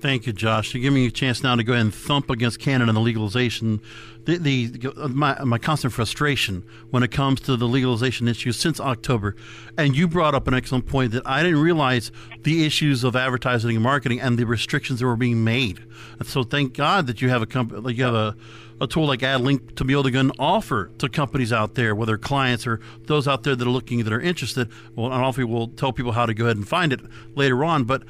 Thank 0.00 0.26
you, 0.26 0.32
Josh. 0.32 0.74
You're 0.74 0.82
giving 0.82 0.96
me 0.96 1.06
a 1.06 1.10
chance 1.10 1.42
now 1.42 1.56
to 1.56 1.64
go 1.64 1.72
ahead 1.72 1.86
and 1.86 1.94
thump 1.94 2.28
against 2.28 2.58
Canada 2.58 2.90
and 2.90 2.96
the 2.96 3.00
legalization. 3.00 3.80
The, 4.24 4.36
the 4.36 5.08
my, 5.08 5.42
my 5.44 5.58
constant 5.58 5.92
frustration 5.92 6.62
when 6.90 7.02
it 7.02 7.10
comes 7.10 7.40
to 7.42 7.56
the 7.56 7.66
legalization 7.66 8.28
issues 8.28 8.58
since 8.58 8.80
October, 8.80 9.34
and 9.78 9.96
you 9.96 10.08
brought 10.08 10.34
up 10.34 10.46
an 10.46 10.54
excellent 10.54 10.86
point 10.86 11.12
that 11.12 11.26
I 11.26 11.42
didn't 11.42 11.60
realize 11.60 12.10
the 12.42 12.66
issues 12.66 13.04
of 13.04 13.16
advertising 13.16 13.76
and 13.76 13.82
marketing 13.82 14.20
and 14.20 14.38
the 14.38 14.44
restrictions 14.44 15.00
that 15.00 15.06
were 15.06 15.16
being 15.16 15.44
made. 15.44 15.82
And 16.18 16.28
so, 16.28 16.42
thank 16.42 16.74
God 16.74 17.06
that 17.06 17.22
you 17.22 17.28
have 17.30 17.42
a 17.42 17.46
company, 17.46 17.94
you 17.94 18.04
have 18.04 18.14
a 18.14 18.36
a 18.80 18.86
tool 18.86 19.06
like 19.06 19.20
AdLink 19.20 19.76
to 19.76 19.84
be 19.84 19.92
able 19.92 20.02
to 20.04 20.10
go 20.10 20.20
and 20.20 20.32
offer 20.38 20.90
to 20.98 21.08
companies 21.08 21.52
out 21.52 21.74
there, 21.74 21.94
whether 21.94 22.18
clients 22.18 22.66
or 22.66 22.80
those 23.04 23.28
out 23.28 23.44
there 23.44 23.54
that 23.54 23.66
are 23.66 23.70
looking 23.70 24.02
that 24.04 24.12
are 24.12 24.20
interested. 24.20 24.68
Well, 24.96 25.12
and 25.12 25.22
obviously 25.22 25.44
we'll 25.44 25.68
tell 25.68 25.92
people 25.92 26.12
how 26.12 26.26
to 26.26 26.34
go 26.34 26.46
ahead 26.46 26.56
and 26.56 26.66
find 26.66 26.92
it 26.92 27.00
later 27.34 27.64
on. 27.64 27.84
But 27.84 28.02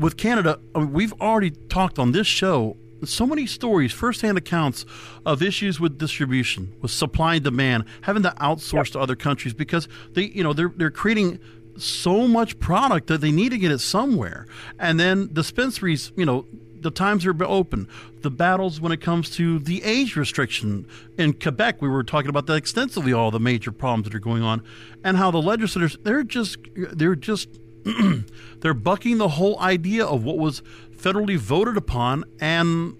with 0.00 0.16
Canada, 0.16 0.58
I 0.74 0.80
mean, 0.80 0.92
we've 0.92 1.12
already 1.20 1.50
talked 1.50 1.98
on 1.98 2.12
this 2.12 2.26
show 2.26 2.76
so 3.04 3.26
many 3.26 3.46
stories, 3.46 3.92
firsthand 3.92 4.36
accounts 4.36 4.84
of 5.24 5.42
issues 5.42 5.80
with 5.80 5.98
distribution, 5.98 6.74
with 6.80 6.90
supply 6.90 7.36
and 7.36 7.44
demand, 7.44 7.84
having 8.02 8.22
to 8.22 8.30
outsource 8.40 8.86
yep. 8.86 8.92
to 8.92 9.00
other 9.00 9.16
countries 9.16 9.54
because 9.54 9.88
they, 10.12 10.24
you 10.24 10.42
know, 10.42 10.52
they're 10.52 10.72
they're 10.76 10.90
creating 10.90 11.38
so 11.76 12.28
much 12.28 12.58
product 12.58 13.06
that 13.06 13.20
they 13.20 13.30
need 13.30 13.50
to 13.50 13.58
get 13.58 13.70
it 13.70 13.78
somewhere, 13.78 14.46
and 14.78 15.00
then 15.00 15.30
dispensaries, 15.32 16.12
you 16.16 16.26
know, 16.26 16.46
the 16.80 16.90
times 16.90 17.24
are 17.26 17.34
open. 17.44 17.88
The 18.22 18.30
battles 18.30 18.80
when 18.80 18.92
it 18.92 19.00
comes 19.00 19.30
to 19.36 19.58
the 19.58 19.82
age 19.82 20.16
restriction 20.16 20.86
in 21.16 21.34
Quebec, 21.34 21.80
we 21.80 21.88
were 21.88 22.04
talking 22.04 22.28
about 22.28 22.46
that 22.46 22.54
extensively. 22.54 23.12
All 23.12 23.30
the 23.30 23.40
major 23.40 23.72
problems 23.72 24.04
that 24.04 24.14
are 24.14 24.20
going 24.20 24.42
on, 24.42 24.62
and 25.04 25.16
how 25.16 25.30
the 25.30 25.42
legislators 25.42 25.96
they're 26.02 26.24
just 26.24 26.58
they're 26.74 27.16
just 27.16 27.48
they're 28.60 28.74
bucking 28.74 29.18
the 29.18 29.28
whole 29.28 29.58
idea 29.60 30.04
of 30.04 30.24
what 30.24 30.38
was 30.38 30.62
federally 30.96 31.36
voted 31.36 31.76
upon 31.76 32.24
and 32.40 32.96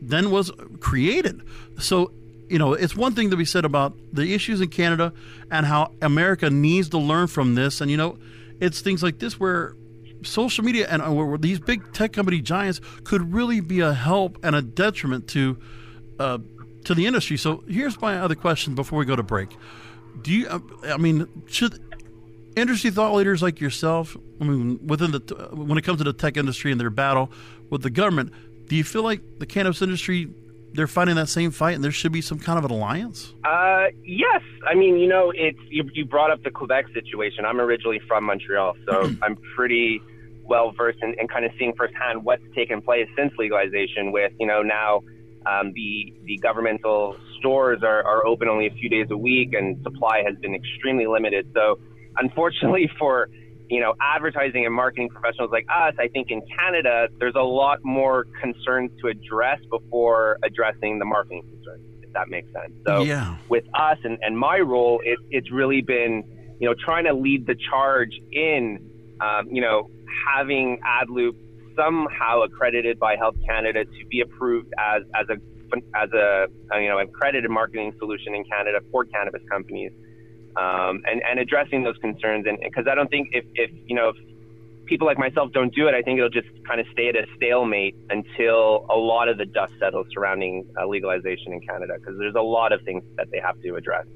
then 0.00 0.30
was 0.30 0.50
created. 0.80 1.42
So 1.78 2.12
you 2.48 2.58
know, 2.58 2.72
it's 2.72 2.96
one 2.96 3.14
thing 3.14 3.30
to 3.30 3.36
be 3.36 3.44
said 3.44 3.64
about 3.64 3.94
the 4.12 4.34
issues 4.34 4.60
in 4.60 4.68
Canada 4.68 5.12
and 5.50 5.66
how 5.66 5.92
America 6.00 6.50
needs 6.50 6.88
to 6.90 6.98
learn 6.98 7.26
from 7.26 7.54
this. 7.54 7.80
And, 7.80 7.90
you 7.90 7.96
know, 7.96 8.18
it's 8.60 8.80
things 8.80 9.02
like 9.02 9.18
this 9.18 9.38
where 9.38 9.74
social 10.22 10.64
media 10.64 10.86
and 10.88 11.02
uh, 11.02 11.36
these 11.38 11.60
big 11.60 11.92
tech 11.92 12.12
company 12.12 12.40
giants 12.40 12.80
could 13.04 13.32
really 13.32 13.60
be 13.60 13.80
a 13.80 13.92
help 13.92 14.38
and 14.42 14.56
a 14.56 14.62
detriment 14.62 15.28
to 15.28 15.58
uh, 16.18 16.38
to 16.84 16.94
the 16.94 17.06
industry. 17.06 17.36
So 17.36 17.62
here's 17.68 18.00
my 18.00 18.18
other 18.18 18.34
question 18.34 18.74
before 18.74 18.98
we 18.98 19.04
go 19.04 19.14
to 19.14 19.22
break. 19.22 19.50
Do 20.22 20.32
you? 20.32 20.48
uh, 20.48 20.58
I 20.84 20.96
mean, 20.96 21.28
should 21.46 21.78
industry 22.60 22.90
thought 22.90 23.14
leaders 23.14 23.42
like 23.42 23.60
yourself, 23.60 24.16
I 24.40 24.44
mean, 24.44 24.86
within 24.86 25.10
the 25.12 25.20
when 25.52 25.78
it 25.78 25.82
comes 25.82 25.98
to 25.98 26.04
the 26.04 26.12
tech 26.12 26.36
industry 26.36 26.72
and 26.72 26.80
their 26.80 26.90
battle 26.90 27.30
with 27.70 27.82
the 27.82 27.90
government, 27.90 28.32
do 28.66 28.76
you 28.76 28.84
feel 28.84 29.02
like 29.02 29.20
the 29.38 29.46
cannabis 29.46 29.82
industry 29.82 30.28
they're 30.74 30.86
fighting 30.86 31.16
that 31.16 31.28
same 31.28 31.50
fight, 31.50 31.74
and 31.74 31.82
there 31.82 31.90
should 31.90 32.12
be 32.12 32.20
some 32.20 32.38
kind 32.38 32.58
of 32.58 32.64
an 32.64 32.70
alliance? 32.70 33.32
Uh, 33.44 33.86
yes. 34.04 34.42
I 34.66 34.74
mean, 34.74 34.98
you 34.98 35.08
know, 35.08 35.32
it's 35.34 35.58
you, 35.68 35.88
you 35.94 36.04
brought 36.04 36.30
up 36.30 36.42
the 36.42 36.50
Quebec 36.50 36.86
situation. 36.92 37.44
I'm 37.44 37.60
originally 37.60 38.00
from 38.06 38.24
Montreal, 38.24 38.76
so 38.88 39.10
I'm 39.22 39.36
pretty 39.56 40.00
well 40.44 40.72
versed 40.72 40.98
in, 41.02 41.14
in 41.18 41.28
kind 41.28 41.44
of 41.44 41.52
seeing 41.58 41.74
firsthand 41.74 42.24
what's 42.24 42.42
taken 42.54 42.82
place 42.82 43.08
since 43.16 43.32
legalization. 43.38 44.12
With 44.12 44.32
you 44.38 44.46
know 44.46 44.62
now 44.62 45.02
um, 45.46 45.72
the 45.72 46.14
the 46.24 46.38
governmental 46.38 47.16
stores 47.38 47.82
are, 47.82 48.02
are 48.04 48.26
open 48.26 48.48
only 48.48 48.66
a 48.66 48.70
few 48.70 48.88
days 48.88 49.06
a 49.10 49.16
week, 49.16 49.54
and 49.54 49.82
supply 49.82 50.22
has 50.24 50.36
been 50.38 50.54
extremely 50.54 51.06
limited. 51.06 51.50
So, 51.54 51.78
unfortunately 52.20 52.90
for 52.98 53.28
you 53.68 53.80
know 53.80 53.94
advertising 54.00 54.64
and 54.64 54.74
marketing 54.74 55.08
professionals 55.08 55.50
like 55.52 55.66
us, 55.74 55.94
I 55.98 56.08
think 56.08 56.30
in 56.30 56.42
Canada 56.58 57.08
there's 57.18 57.34
a 57.36 57.42
lot 57.42 57.84
more 57.84 58.26
concerns 58.40 58.90
to 59.00 59.08
address 59.08 59.60
before 59.70 60.38
addressing 60.42 60.98
the 60.98 61.04
marketing 61.04 61.42
concerns. 61.42 61.84
If 62.02 62.12
that 62.14 62.28
makes 62.28 62.50
sense. 62.52 62.72
So, 62.86 63.02
Yeah. 63.02 63.36
with 63.50 63.64
us 63.74 63.98
and, 64.02 64.18
and 64.22 64.38
my 64.38 64.60
role, 64.60 65.00
it, 65.04 65.18
it's 65.30 65.50
really 65.52 65.82
been 65.82 66.24
you 66.58 66.68
know 66.68 66.74
trying 66.84 67.04
to 67.04 67.12
lead 67.14 67.46
the 67.46 67.56
charge 67.70 68.12
in 68.32 68.78
um, 69.20 69.48
you 69.50 69.60
know 69.60 69.90
having 70.34 70.78
AdLoop 70.86 71.36
somehow 71.76 72.42
accredited 72.42 72.98
by 72.98 73.16
Health 73.16 73.36
Canada 73.46 73.84
to 73.84 74.06
be 74.10 74.20
approved 74.20 74.72
as 74.78 75.02
as 75.14 75.26
a 75.28 75.36
as 75.94 76.10
a 76.12 76.46
you 76.80 76.88
know 76.88 76.98
accredited 76.98 77.50
marketing 77.50 77.92
solution 77.98 78.34
in 78.34 78.44
Canada 78.44 78.78
for 78.90 79.04
cannabis 79.04 79.42
companies, 79.50 79.92
um, 80.62 80.94
and 81.10 81.22
and 81.28 81.38
addressing 81.38 81.80
those 81.84 81.98
concerns. 81.98 82.46
And 82.48 82.58
because 82.62 82.86
I 82.90 82.94
don't 82.94 83.10
think 83.10 83.28
if 83.32 83.44
if 83.54 83.70
you 83.86 83.94
know 83.98 84.08
if 84.10 84.16
people 84.86 85.06
like 85.06 85.18
myself 85.18 85.52
don't 85.52 85.74
do 85.74 85.86
it, 85.88 85.94
I 85.94 86.00
think 86.02 86.16
it'll 86.18 86.30
just 86.30 86.48
kind 86.66 86.80
of 86.80 86.86
stay 86.92 87.08
at 87.08 87.16
a 87.16 87.26
stalemate 87.36 87.94
until 88.08 88.86
a 88.88 88.96
lot 88.96 89.28
of 89.28 89.36
the 89.36 89.44
dust 89.44 89.72
settles 89.78 90.06
surrounding 90.14 90.66
uh, 90.80 90.86
legalization 90.86 91.52
in 91.52 91.60
Canada. 91.60 91.94
Because 91.98 92.16
there's 92.18 92.34
a 92.34 92.40
lot 92.58 92.72
of 92.72 92.80
things 92.82 93.02
that 93.18 93.28
they 93.30 93.38
have 93.38 93.60
to 93.62 93.76
address. 93.76 94.06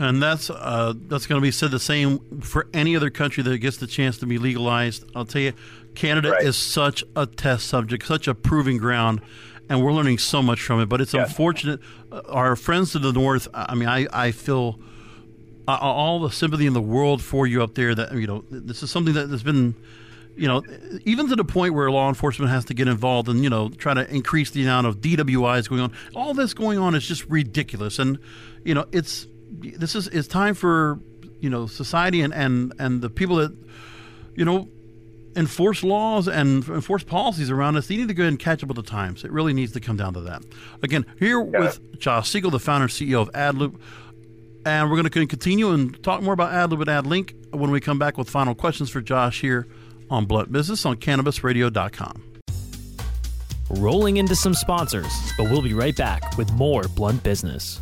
And 0.00 0.22
that's 0.22 0.50
uh, 0.50 0.94
that's 1.08 1.26
going 1.26 1.40
to 1.40 1.42
be 1.50 1.50
said 1.52 1.70
the 1.70 1.78
same 1.78 2.18
for 2.40 2.66
any 2.74 2.96
other 2.96 3.08
country 3.10 3.42
that 3.44 3.58
gets 3.58 3.76
the 3.78 3.86
chance 3.86 4.18
to 4.18 4.26
be 4.26 4.36
legalized. 4.38 5.04
I'll 5.14 5.24
tell 5.24 5.42
you, 5.42 5.52
Canada 5.94 6.30
Right. 6.32 6.42
is 6.42 6.56
such 6.56 7.02
a 7.14 7.24
test 7.26 7.66
subject, 7.68 8.04
such 8.06 8.26
a 8.28 8.34
proving 8.34 8.76
ground, 8.78 9.20
and 9.70 9.82
we're 9.82 9.92
learning 9.92 10.18
so 10.18 10.42
much 10.42 10.60
from 10.60 10.80
it. 10.80 10.86
But 10.88 11.00
it's 11.00 11.14
Yeah. 11.14 11.22
unfortunate. 11.22 11.80
Uh, 12.12 12.20
Our 12.28 12.56
friends 12.56 12.92
to 12.92 12.98
the 12.98 13.12
north. 13.12 13.48
I 13.54 13.74
mean, 13.74 13.88
I 13.88 14.06
I 14.26 14.32
feel 14.32 14.78
uh, 15.68 15.78
all 15.80 16.20
the 16.20 16.30
sympathy 16.30 16.66
in 16.66 16.72
the 16.72 16.80
world 16.80 17.22
for 17.22 17.46
you 17.46 17.62
up 17.62 17.74
there. 17.74 17.94
That 17.94 18.12
you 18.14 18.26
know, 18.26 18.44
this 18.50 18.82
is 18.82 18.90
something 18.90 19.14
that 19.14 19.30
has 19.30 19.42
been. 19.42 19.74
You 20.38 20.48
know, 20.48 20.62
even 21.06 21.28
to 21.30 21.36
the 21.36 21.46
point 21.46 21.72
where 21.72 21.90
law 21.90 22.10
enforcement 22.10 22.50
has 22.50 22.66
to 22.66 22.74
get 22.74 22.88
involved 22.88 23.30
and 23.30 23.42
you 23.42 23.48
know 23.48 23.70
try 23.70 23.94
to 23.94 24.06
increase 24.14 24.50
the 24.50 24.62
amount 24.64 24.86
of 24.86 25.00
DWIs 25.00 25.66
going 25.66 25.80
on. 25.80 25.92
All 26.14 26.34
this 26.34 26.52
going 26.52 26.78
on 26.78 26.94
is 26.94 27.08
just 27.08 27.24
ridiculous, 27.24 27.98
and 27.98 28.18
you 28.62 28.74
know 28.74 28.84
it's 28.92 29.26
this 29.50 29.94
is 29.94 30.08
it's 30.08 30.28
time 30.28 30.52
for 30.52 31.00
you 31.40 31.48
know 31.48 31.66
society 31.66 32.20
and 32.20 32.34
and 32.34 32.74
and 32.78 33.00
the 33.00 33.08
people 33.08 33.36
that 33.36 33.56
you 34.34 34.44
know 34.44 34.68
enforce 35.36 35.84
laws 35.84 36.26
and 36.26 36.66
enforce 36.68 37.04
policies 37.04 37.50
around 37.50 37.76
us. 37.76 37.86
They 37.86 37.96
need 37.96 38.08
to 38.08 38.14
go 38.14 38.22
ahead 38.24 38.32
and 38.32 38.38
catch 38.38 38.62
up 38.62 38.68
with 38.68 38.76
the 38.76 38.82
times. 38.82 39.22
It 39.22 39.30
really 39.30 39.52
needs 39.52 39.72
to 39.72 39.80
come 39.80 39.96
down 39.96 40.14
to 40.14 40.20
that. 40.22 40.42
Again, 40.82 41.04
here 41.18 41.40
with 41.40 41.98
Josh 41.98 42.30
Siegel, 42.30 42.50
the 42.50 42.58
founder 42.58 42.84
and 42.84 42.92
CEO 42.92 43.20
of 43.20 43.30
AdLoop. 43.32 43.78
And 44.66 44.90
we're 44.90 45.00
going 45.00 45.08
to 45.08 45.26
continue 45.28 45.70
and 45.70 46.02
talk 46.02 46.20
more 46.22 46.34
about 46.34 46.50
AdLoop 46.50 46.88
and 46.88 47.06
AdLink 47.06 47.54
when 47.54 47.70
we 47.70 47.80
come 47.80 48.00
back 48.00 48.18
with 48.18 48.28
final 48.28 48.52
questions 48.52 48.90
for 48.90 49.00
Josh 49.00 49.40
here 49.40 49.68
on 50.10 50.26
Blunt 50.26 50.50
Business 50.50 50.84
on 50.84 50.96
CannabisRadio.com. 50.96 52.40
Rolling 53.70 54.16
into 54.16 54.34
some 54.34 54.54
sponsors, 54.54 55.12
but 55.38 55.44
we'll 55.44 55.62
be 55.62 55.72
right 55.72 55.96
back 55.96 56.36
with 56.36 56.52
more 56.54 56.82
Blunt 56.96 57.22
Business. 57.22 57.80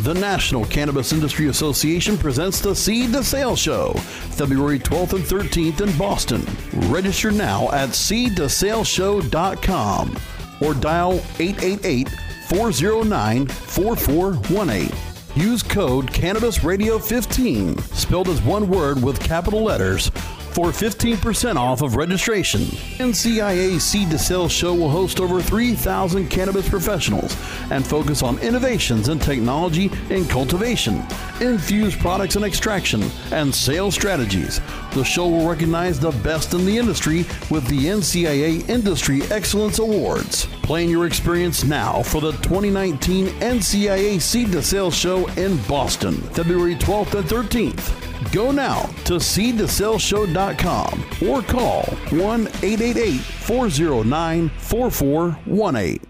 The 0.00 0.14
National 0.14 0.64
Cannabis 0.64 1.12
Industry 1.12 1.46
Association 1.46 2.18
presents 2.18 2.60
the 2.60 2.74
Seed 2.74 3.12
to 3.12 3.22
Sale 3.22 3.54
Show, 3.54 3.92
February 4.32 4.80
12th 4.80 5.12
and 5.12 5.22
13th 5.22 5.80
in 5.80 5.96
Boston. 5.96 6.44
Register 6.90 7.30
now 7.30 7.70
at 7.70 7.90
seedtosaleshow.com 7.90 10.18
or 10.60 10.74
dial 10.74 11.20
888 11.38 12.08
409 12.48 13.46
4418. 13.46 15.09
Use 15.36 15.62
code 15.62 16.12
Cannabis 16.12 16.64
Radio 16.64 16.98
15, 16.98 17.78
spelled 17.78 18.28
as 18.28 18.42
one 18.42 18.68
word 18.68 19.00
with 19.00 19.20
capital 19.20 19.62
letters, 19.62 20.10
for 20.50 20.66
15% 20.66 21.56
off 21.56 21.82
of 21.82 21.96
registration. 21.96 22.60
NCIA 22.98 23.80
Seed 23.80 24.10
to 24.10 24.18
Sale 24.18 24.48
Show 24.48 24.74
will 24.74 24.90
host 24.90 25.20
over 25.20 25.40
3,000 25.40 26.28
cannabis 26.28 26.68
professionals 26.68 27.36
and 27.70 27.86
focus 27.86 28.22
on 28.22 28.38
innovations 28.40 29.08
in 29.08 29.18
technology 29.18 29.90
and 30.10 30.28
cultivation, 30.28 31.02
infused 31.40 31.98
products 32.00 32.36
and 32.36 32.44
extraction, 32.44 33.02
and 33.30 33.54
sales 33.54 33.94
strategies. 33.94 34.60
The 34.92 35.04
show 35.04 35.28
will 35.28 35.48
recognize 35.48 36.00
the 36.00 36.10
best 36.22 36.52
in 36.52 36.66
the 36.66 36.76
industry 36.76 37.18
with 37.50 37.66
the 37.68 37.86
NCIA 37.86 38.68
Industry 38.68 39.22
Excellence 39.30 39.78
Awards. 39.78 40.46
Plan 40.62 40.88
your 40.88 41.06
experience 41.06 41.64
now 41.64 42.02
for 42.02 42.20
the 42.20 42.32
2019 42.32 43.26
NCIA 43.26 44.20
Seed 44.20 44.52
to 44.52 44.62
Sale 44.62 44.90
Show 44.90 45.26
in 45.30 45.56
Boston, 45.62 46.14
February 46.32 46.74
12th 46.74 47.14
and 47.14 47.28
13th. 47.28 48.09
Go 48.32 48.50
now 48.52 48.82
to 49.04 49.14
seedtosaleshow.com 49.14 51.04
or 51.28 51.42
call 51.42 51.82
1 52.10 52.46
888 52.62 53.20
409 53.20 54.48
4418. 54.58 56.09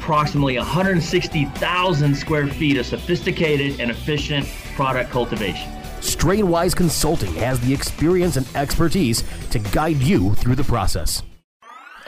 approximately 0.00 0.56
160,000 0.56 2.14
square 2.14 2.46
feet 2.46 2.78
of 2.78 2.86
sophisticated 2.86 3.80
and 3.80 3.90
efficient 3.90 4.46
product 4.74 5.10
cultivation. 5.10 5.70
Strainwise 6.00 6.74
Consulting 6.74 7.34
has 7.34 7.60
the 7.60 7.74
experience 7.74 8.36
and 8.36 8.46
expertise 8.56 9.22
to 9.50 9.58
guide 9.58 9.96
you 9.96 10.34
through 10.36 10.54
the 10.54 10.64
process. 10.64 11.22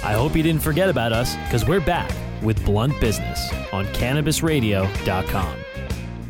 I 0.03 0.13
hope 0.13 0.35
you 0.35 0.43
didn't 0.43 0.63
forget 0.63 0.89
about 0.89 1.13
us 1.13 1.35
because 1.35 1.67
we're 1.67 1.79
back 1.79 2.11
with 2.41 2.63
Blunt 2.65 2.99
Business 2.99 3.51
on 3.71 3.85
CannabisRadio.com. 3.87 5.57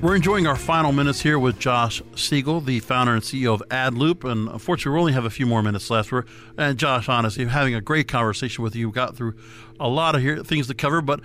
We're 0.01 0.15
enjoying 0.15 0.45
our 0.47 0.57
final 0.57 0.91
minutes 0.91 1.21
here 1.21 1.39
with 1.39 1.57
Josh 1.59 2.01
Siegel, 2.15 2.59
the 2.61 2.81
founder 2.81 3.13
and 3.13 3.23
CEO 3.23 3.53
of 3.53 3.63
AdLoop. 3.69 4.29
And 4.29 4.49
unfortunately, 4.49 4.91
we 4.95 4.99
only 4.99 5.13
have 5.13 5.25
a 5.25 5.29
few 5.29 5.45
more 5.45 5.63
minutes 5.63 5.89
left. 5.89 6.11
We're, 6.11 6.25
and 6.57 6.77
Josh, 6.77 7.07
honestly, 7.09 7.45
having 7.45 7.73
a 7.73 7.81
great 7.81 8.07
conversation 8.07 8.63
with 8.63 8.75
you. 8.75 8.89
We 8.89 8.93
got 8.93 9.15
through 9.15 9.35
a 9.79 9.87
lot 9.87 10.13
of 10.13 10.21
here, 10.21 10.43
things 10.43 10.67
to 10.67 10.73
cover, 10.73 11.01
but 11.01 11.21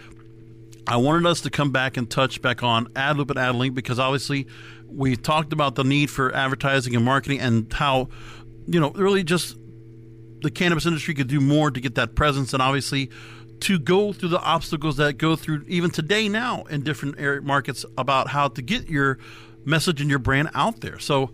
I 0.86 0.96
wanted 0.96 1.26
us 1.26 1.40
to 1.42 1.50
come 1.50 1.70
back 1.70 1.96
and 1.96 2.10
touch 2.10 2.40
back 2.40 2.62
on 2.62 2.86
AdLoop 2.88 3.30
and 3.30 3.38
AdLink 3.38 3.74
because 3.74 3.98
obviously 3.98 4.46
we 4.94 5.16
talked 5.16 5.52
about 5.52 5.74
the 5.74 5.84
need 5.84 6.10
for 6.10 6.34
advertising 6.34 6.94
and 6.94 7.04
marketing 7.04 7.40
and 7.40 7.72
how, 7.72 8.08
you 8.66 8.80
know, 8.80 8.90
really 8.90 9.24
just 9.24 9.56
the 10.42 10.50
cannabis 10.50 10.86
industry 10.86 11.14
could 11.14 11.28
do 11.28 11.40
more 11.40 11.70
to 11.70 11.80
get 11.80 11.94
that 11.94 12.14
presence 12.14 12.52
and 12.52 12.62
obviously 12.62 13.10
to 13.60 13.78
go 13.78 14.12
through 14.12 14.28
the 14.28 14.40
obstacles 14.40 14.96
that 14.96 15.18
go 15.18 15.36
through 15.36 15.64
even 15.68 15.90
today 15.90 16.28
now 16.28 16.62
in 16.64 16.82
different 16.82 17.44
markets 17.44 17.84
about 17.96 18.28
how 18.28 18.48
to 18.48 18.60
get 18.60 18.88
your 18.88 19.18
message 19.64 20.00
and 20.00 20.10
your 20.10 20.18
brand 20.18 20.50
out 20.54 20.80
there. 20.80 20.98
So 20.98 21.30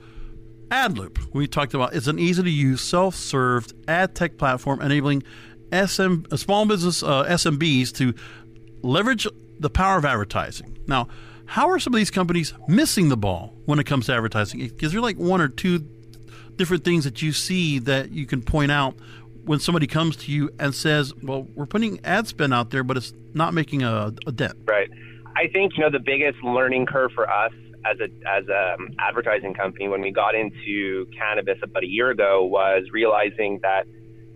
AdLoop, 0.68 1.32
we 1.32 1.46
talked 1.46 1.72
about, 1.72 1.94
is 1.94 2.08
an 2.08 2.18
easy 2.18 2.42
to 2.42 2.50
use, 2.50 2.82
self 2.82 3.14
served 3.14 3.72
ad 3.88 4.14
tech 4.14 4.36
platform 4.36 4.82
enabling 4.82 5.22
SM, 5.72 6.24
small 6.36 6.66
business 6.66 7.02
uh, 7.02 7.24
SMBs 7.24 7.94
to 7.94 8.14
leverage 8.82 9.26
the 9.58 9.70
power 9.70 9.96
of 9.96 10.04
advertising. 10.04 10.78
Now, 10.86 11.08
how 11.48 11.70
are 11.70 11.78
some 11.78 11.94
of 11.94 11.98
these 11.98 12.10
companies 12.10 12.52
missing 12.68 13.08
the 13.08 13.16
ball 13.16 13.54
when 13.64 13.78
it 13.78 13.84
comes 13.84 14.04
to 14.06 14.14
advertising? 14.14 14.70
Is 14.80 14.92
there 14.92 15.00
like 15.00 15.16
one 15.16 15.40
or 15.40 15.48
two 15.48 15.78
different 16.56 16.84
things 16.84 17.04
that 17.04 17.22
you 17.22 17.32
see 17.32 17.78
that 17.78 18.10
you 18.10 18.26
can 18.26 18.42
point 18.42 18.70
out 18.70 18.96
when 19.46 19.58
somebody 19.58 19.86
comes 19.86 20.14
to 20.16 20.30
you 20.30 20.50
and 20.58 20.74
says, 20.74 21.14
"Well, 21.22 21.48
we're 21.54 21.64
putting 21.64 22.04
ad 22.04 22.26
spend 22.26 22.52
out 22.52 22.68
there, 22.68 22.84
but 22.84 22.98
it's 22.98 23.14
not 23.32 23.54
making 23.54 23.82
a, 23.82 24.12
a 24.26 24.32
dent." 24.32 24.58
Right. 24.66 24.90
I 25.36 25.46
think 25.46 25.72
you 25.78 25.84
know 25.84 25.90
the 25.90 25.98
biggest 25.98 26.36
learning 26.44 26.84
curve 26.84 27.12
for 27.14 27.30
us 27.30 27.52
as 27.86 27.98
a 27.98 28.10
as 28.28 28.46
a 28.48 28.74
um, 28.74 28.90
advertising 28.98 29.54
company 29.54 29.88
when 29.88 30.02
we 30.02 30.10
got 30.10 30.34
into 30.34 31.06
cannabis 31.18 31.58
about 31.62 31.82
a 31.82 31.88
year 31.88 32.10
ago 32.10 32.44
was 32.44 32.84
realizing 32.92 33.60
that 33.62 33.86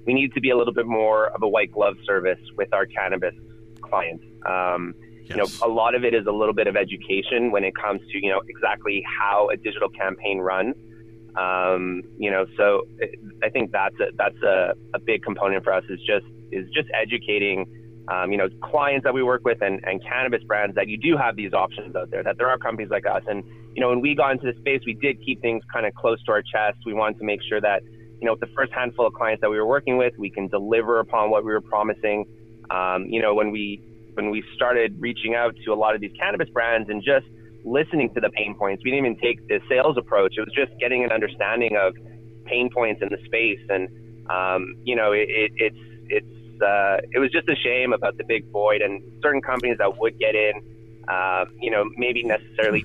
we 0.07 0.15
need 0.15 0.33
to 0.33 0.41
be 0.41 0.49
a 0.49 0.57
little 0.57 0.73
bit 0.73 0.87
more 0.87 1.27
of 1.27 1.43
a 1.43 1.49
white 1.49 1.73
glove 1.73 1.97
service 2.07 2.41
with 2.57 2.73
our 2.73 2.87
cannabis 2.87 3.35
clients. 3.83 4.25
Um. 4.47 4.95
You 5.29 5.37
know, 5.37 5.47
a 5.63 5.69
lot 5.69 5.95
of 5.95 6.05
it 6.05 6.15
is 6.15 6.27
a 6.27 6.33
little 6.33 6.55
bit 6.55 6.67
of 6.67 6.77
education 6.77 7.51
when 7.51 7.65
it 7.65 7.75
comes 7.75 8.01
to 8.11 8.19
you 8.19 8.31
know 8.31 8.41
exactly 8.49 9.05
how 9.21 9.49
a 9.51 9.57
digital 9.57 9.89
campaign 9.89 10.39
runs. 10.39 10.75
Um, 11.37 12.03
you 12.19 12.31
know, 12.31 12.45
so 12.59 12.83
I 13.43 13.49
think 13.49 13.73
that's 13.73 13.99
a, 14.01 14.13
that's 14.17 14.43
a, 14.43 14.75
a 14.93 14.99
big 14.99 15.23
component 15.23 15.65
for 15.65 15.73
us 15.73 15.85
is 15.89 15.99
just 16.01 16.27
is 16.51 16.69
just 16.75 16.89
educating 16.95 17.67
um, 18.09 18.33
you 18.33 18.39
know, 18.39 18.49
clients 18.63 19.05
that 19.05 19.15
we 19.15 19.23
work 19.23 19.45
with 19.45 19.63
and, 19.63 19.81
and 19.85 20.03
cannabis 20.03 20.43
brands 20.43 20.75
that 20.75 20.89
you 20.89 20.97
do 20.97 21.17
have 21.17 21.37
these 21.37 21.53
options 21.53 21.95
out 21.95 22.11
there, 22.11 22.23
that 22.23 22.37
there 22.37 22.49
are 22.49 22.59
companies 22.59 22.91
like 22.91 23.07
us. 23.07 23.23
And, 23.29 23.45
you 23.75 23.81
know, 23.81 23.91
when 23.91 24.01
we 24.01 24.15
got 24.15 24.33
into 24.33 24.53
the 24.53 24.59
space, 24.59 24.81
we 24.85 24.95
did 24.95 25.25
keep 25.25 25.41
things 25.41 25.63
kind 25.73 25.87
of 25.87 25.95
close 25.95 26.23
to 26.25 26.33
our 26.33 26.43
chest. 26.43 26.79
We 26.85 26.95
wanted 26.95 27.19
to 27.19 27.25
make 27.25 27.41
sure 27.49 27.61
that, 27.61 27.83
you 28.21 28.27
know, 28.27 28.33
with 28.33 28.41
the 28.41 28.55
first 28.57 28.73
handful 28.73 29.07
of 29.07 29.15
clients 29.15 29.41
that 29.43 29.51
we 29.51 29.59
were 29.59 29.67
working 29.67 29.99
with, 29.99 30.15
we 30.19 30.31
can 30.31 30.49
deliver 30.49 30.99
upon 30.99 31.31
what 31.31 31.45
we 31.45 31.53
were 31.53 31.61
promising. 31.61 32.27
Um, 32.71 33.07
you 33.07 33.23
know, 33.23 33.35
when 33.35 33.51
we, 33.51 33.83
when 34.15 34.31
we 34.31 34.43
started 34.55 34.97
reaching 35.01 35.35
out 35.35 35.57
to 35.65 35.73
a 35.73 35.75
lot 35.75 35.95
of 35.95 36.01
these 36.01 36.13
cannabis 36.19 36.49
brands 36.51 36.89
and 36.91 37.03
just 37.03 37.27
listening 37.65 38.13
to 38.15 38.21
the 38.21 38.31
pain 38.31 38.55
points, 38.55 38.83
we 38.85 38.91
didn't 38.91 39.07
even 39.07 39.19
take 39.19 39.47
the 39.49 39.61
sales 39.69 39.97
approach. 39.97 40.35
It 40.37 40.41
was 40.41 40.55
just 40.55 40.79
getting 40.79 41.05
an 41.05 41.13
understanding 41.13 41.77
of 41.77 41.95
pain 42.45 42.71
points 42.71 43.03
in 43.03 43.09
the 43.09 43.19
space. 43.25 43.61
And, 43.69 43.89
um, 44.29 44.77
you 44.85 44.97
know, 44.97 45.13
it, 45.13 45.29
it, 45.29 45.53
it's, 45.57 45.77
it's, 46.09 46.63
uh, 46.63 46.99
it 47.13 47.19
was 47.19 47.31
just 47.31 47.49
a 47.49 47.57
shame 47.57 47.93
about 47.93 48.19
the 48.19 48.25
big 48.25 48.51
void 48.51 48.83
and 48.83 49.03
certain 49.23 49.41
companies 49.41 49.79
that 49.79 49.99
would 49.99 50.19
get 50.19 50.35
in, 50.35 50.53
uh, 51.09 51.45
you 51.61 51.71
know, 51.71 51.85
maybe 51.97 52.23
necessarily 52.23 52.85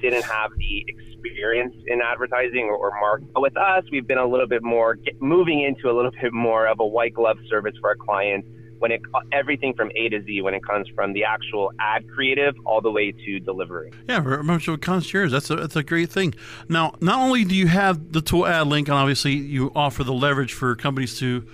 didn't 0.00 0.24
have 0.24 0.50
the 0.58 0.84
experience 0.88 1.74
in 1.86 2.00
advertising 2.02 2.64
or, 2.64 2.76
or 2.76 2.90
marketing. 3.00 3.30
With 3.36 3.56
us, 3.56 3.84
we've 3.90 4.06
been 4.06 4.18
a 4.18 4.26
little 4.26 4.46
bit 4.46 4.62
more 4.62 4.96
get, 4.96 5.20
moving 5.22 5.62
into 5.62 5.90
a 5.90 5.94
little 5.94 6.10
bit 6.10 6.32
more 6.32 6.66
of 6.66 6.80
a 6.80 6.86
white 6.86 7.14
glove 7.14 7.38
service 7.48 7.74
for 7.80 7.90
our 7.90 7.96
clients 7.96 8.48
when 8.78 8.92
it 8.92 9.02
everything 9.32 9.74
from 9.74 9.90
A 9.96 10.08
to 10.08 10.22
Z 10.22 10.42
when 10.42 10.54
it 10.54 10.64
comes 10.64 10.88
from 10.88 11.12
the 11.12 11.24
actual 11.24 11.72
ad 11.80 12.08
creative 12.08 12.54
all 12.64 12.80
the 12.80 12.90
way 12.90 13.12
to 13.12 13.40
delivery. 13.40 13.92
Yeah, 14.08 14.22
remember 14.22 14.76
concierge. 14.76 15.32
That's 15.32 15.50
a 15.50 15.56
that's 15.56 15.76
a 15.76 15.82
great 15.82 16.10
thing. 16.10 16.34
Now, 16.68 16.94
not 17.00 17.20
only 17.20 17.44
do 17.44 17.54
you 17.54 17.66
have 17.68 18.12
the 18.12 18.20
tool 18.20 18.42
AdLink, 18.42 18.80
and 18.80 18.90
obviously 18.90 19.32
you 19.32 19.72
offer 19.74 20.04
the 20.04 20.12
leverage 20.12 20.52
for 20.52 20.74
companies 20.76 21.18
to 21.18 21.46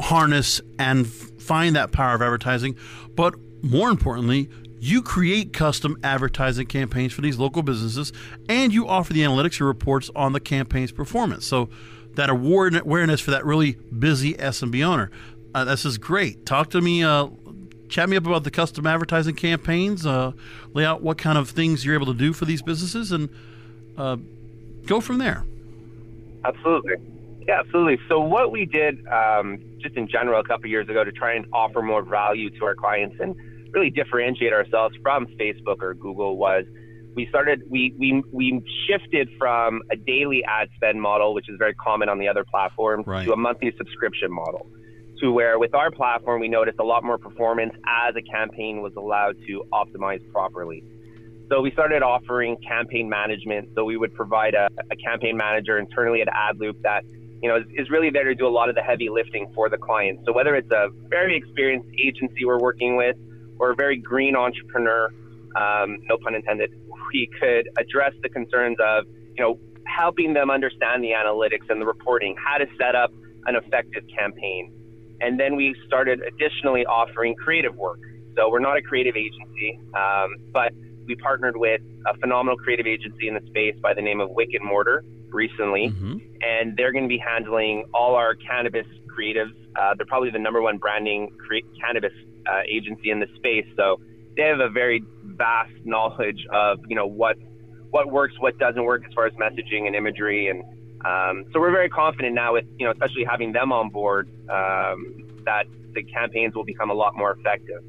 harness 0.00 0.60
and 0.78 1.06
find 1.06 1.76
that 1.76 1.92
power 1.92 2.14
of 2.14 2.22
advertising. 2.22 2.76
But 3.14 3.34
more 3.62 3.90
importantly, 3.90 4.48
you 4.78 5.02
create 5.02 5.52
custom 5.52 5.98
advertising 6.02 6.66
campaigns 6.66 7.12
for 7.12 7.22
these 7.22 7.38
local 7.38 7.62
businesses 7.62 8.12
and 8.48 8.72
you 8.72 8.86
offer 8.86 9.12
the 9.12 9.22
analytics 9.22 9.58
and 9.58 9.66
reports 9.66 10.10
on 10.14 10.32
the 10.32 10.40
campaign's 10.40 10.92
performance. 10.92 11.46
So 11.46 11.68
that 12.14 12.30
award 12.30 12.76
awareness 12.76 13.20
for 13.20 13.30
that 13.30 13.44
really 13.44 13.72
busy 13.98 14.34
SMB 14.34 14.84
owner. 14.84 15.10
Uh, 15.56 15.64
this 15.64 15.86
is 15.86 15.96
great. 15.96 16.44
Talk 16.44 16.68
to 16.72 16.82
me, 16.82 17.02
uh, 17.02 17.28
chat 17.88 18.10
me 18.10 18.18
up 18.18 18.26
about 18.26 18.44
the 18.44 18.50
custom 18.50 18.86
advertising 18.86 19.34
campaigns, 19.34 20.04
uh, 20.04 20.32
lay 20.74 20.84
out 20.84 21.00
what 21.00 21.16
kind 21.16 21.38
of 21.38 21.48
things 21.48 21.82
you're 21.82 21.94
able 21.94 22.12
to 22.12 22.18
do 22.18 22.34
for 22.34 22.44
these 22.44 22.60
businesses, 22.60 23.10
and 23.10 23.30
uh, 23.96 24.18
go 24.84 25.00
from 25.00 25.16
there. 25.16 25.46
Absolutely. 26.44 26.96
Yeah, 27.48 27.60
absolutely. 27.60 27.98
So 28.06 28.20
what 28.20 28.52
we 28.52 28.66
did, 28.66 29.06
um, 29.06 29.58
just 29.80 29.96
in 29.96 30.08
general, 30.08 30.40
a 30.40 30.44
couple 30.44 30.68
years 30.68 30.90
ago, 30.90 31.04
to 31.04 31.10
try 31.10 31.32
and 31.32 31.46
offer 31.54 31.80
more 31.80 32.02
value 32.02 32.50
to 32.58 32.64
our 32.66 32.74
clients 32.74 33.16
and 33.18 33.34
really 33.72 33.88
differentiate 33.88 34.52
ourselves 34.52 34.94
from 35.02 35.26
Facebook 35.38 35.80
or 35.80 35.94
Google, 35.94 36.36
was 36.36 36.66
we 37.14 37.26
started 37.28 37.62
we 37.70 37.94
we 37.98 38.22
we 38.30 38.62
shifted 38.86 39.30
from 39.38 39.80
a 39.90 39.96
daily 39.96 40.44
ad 40.44 40.68
spend 40.76 41.00
model, 41.00 41.32
which 41.32 41.48
is 41.48 41.56
very 41.56 41.72
common 41.72 42.10
on 42.10 42.18
the 42.18 42.28
other 42.28 42.44
platforms, 42.44 43.06
right. 43.06 43.24
to 43.24 43.32
a 43.32 43.38
monthly 43.38 43.74
subscription 43.78 44.30
model. 44.30 44.66
To 45.20 45.32
where 45.32 45.58
with 45.58 45.74
our 45.74 45.90
platform, 45.90 46.40
we 46.40 46.48
noticed 46.48 46.78
a 46.78 46.84
lot 46.84 47.02
more 47.02 47.16
performance 47.16 47.72
as 48.06 48.14
a 48.16 48.22
campaign 48.22 48.82
was 48.82 48.92
allowed 48.96 49.36
to 49.46 49.64
optimize 49.72 50.20
properly. 50.30 50.84
So 51.48 51.62
we 51.62 51.70
started 51.70 52.02
offering 52.02 52.56
campaign 52.58 53.08
management. 53.08 53.70
So 53.74 53.84
we 53.84 53.96
would 53.96 54.14
provide 54.14 54.54
a, 54.54 54.68
a 54.90 54.96
campaign 54.96 55.36
manager 55.36 55.78
internally 55.78 56.20
at 56.20 56.28
AdLoop 56.28 56.82
that 56.82 57.04
you 57.42 57.48
know, 57.48 57.56
is, 57.56 57.66
is, 57.76 57.90
really 57.90 58.10
there 58.10 58.24
to 58.24 58.34
do 58.34 58.46
a 58.46 58.50
lot 58.50 58.68
of 58.68 58.74
the 58.74 58.82
heavy 58.82 59.08
lifting 59.08 59.50
for 59.54 59.68
the 59.68 59.76
client. 59.76 60.20
So 60.24 60.32
whether 60.32 60.54
it's 60.56 60.70
a 60.70 60.88
very 61.08 61.36
experienced 61.36 61.88
agency 62.02 62.44
we're 62.44 62.58
working 62.58 62.96
with 62.96 63.16
or 63.58 63.70
a 63.70 63.74
very 63.74 63.96
green 63.96 64.34
entrepreneur, 64.36 65.08
um, 65.54 65.98
no 66.08 66.16
pun 66.22 66.34
intended, 66.34 66.72
we 67.12 67.30
could 67.38 67.68
address 67.78 68.12
the 68.22 68.28
concerns 68.28 68.76
of, 68.80 69.04
you 69.36 69.42
know, 69.44 69.58
helping 69.86 70.34
them 70.34 70.50
understand 70.50 71.04
the 71.04 71.10
analytics 71.10 71.70
and 71.70 71.80
the 71.80 71.86
reporting, 71.86 72.34
how 72.42 72.58
to 72.58 72.66
set 72.78 72.94
up 72.94 73.12
an 73.46 73.54
effective 73.54 74.02
campaign. 74.08 74.72
And 75.20 75.38
then 75.40 75.56
we 75.56 75.74
started 75.86 76.20
additionally 76.20 76.84
offering 76.86 77.34
creative 77.34 77.74
work. 77.76 78.00
So 78.36 78.50
we're 78.50 78.60
not 78.60 78.76
a 78.76 78.82
creative 78.82 79.16
agency, 79.16 79.80
um, 79.94 80.36
but 80.52 80.72
we 81.06 81.14
partnered 81.16 81.56
with 81.56 81.80
a 82.06 82.16
phenomenal 82.18 82.56
creative 82.56 82.86
agency 82.86 83.28
in 83.28 83.34
the 83.34 83.46
space 83.46 83.76
by 83.80 83.94
the 83.94 84.02
name 84.02 84.20
of 84.20 84.30
Wick 84.30 84.50
& 84.60 84.62
Mortar 84.62 85.04
recently, 85.30 85.88
mm-hmm. 85.90 86.18
and 86.42 86.76
they're 86.76 86.92
going 86.92 87.04
to 87.04 87.08
be 87.08 87.18
handling 87.18 87.84
all 87.94 88.14
our 88.14 88.34
cannabis 88.34 88.86
creatives. 89.06 89.52
Uh, 89.76 89.94
they're 89.96 90.06
probably 90.06 90.30
the 90.30 90.38
number 90.38 90.60
one 90.60 90.78
branding 90.78 91.30
cre- 91.38 91.66
cannabis 91.80 92.12
uh, 92.46 92.60
agency 92.68 93.10
in 93.10 93.20
the 93.20 93.26
space, 93.36 93.66
so 93.76 94.00
they 94.36 94.42
have 94.42 94.60
a 94.60 94.68
very 94.68 95.02
vast 95.24 95.72
knowledge 95.84 96.46
of 96.52 96.78
you 96.88 96.96
know 96.96 97.06
what 97.06 97.36
what 97.90 98.10
works, 98.10 98.34
what 98.40 98.58
doesn't 98.58 98.84
work 98.84 99.02
as 99.06 99.12
far 99.14 99.26
as 99.26 99.32
messaging 99.34 99.86
and 99.86 99.94
imagery, 99.94 100.48
and 100.48 100.62
um, 101.04 101.44
so 101.52 101.60
we're 101.60 101.70
very 101.70 101.88
confident 101.88 102.34
now 102.34 102.52
with 102.54 102.66
you 102.78 102.86
know 102.86 102.92
especially 102.92 103.24
having 103.24 103.52
them 103.52 103.72
on 103.72 103.90
board 103.90 104.28
um, 104.48 105.24
that 105.44 105.66
the 105.94 106.02
campaigns 106.02 106.54
will 106.54 106.64
become 106.64 106.90
a 106.90 106.94
lot 106.94 107.16
more 107.16 107.32
effective. 107.32 107.82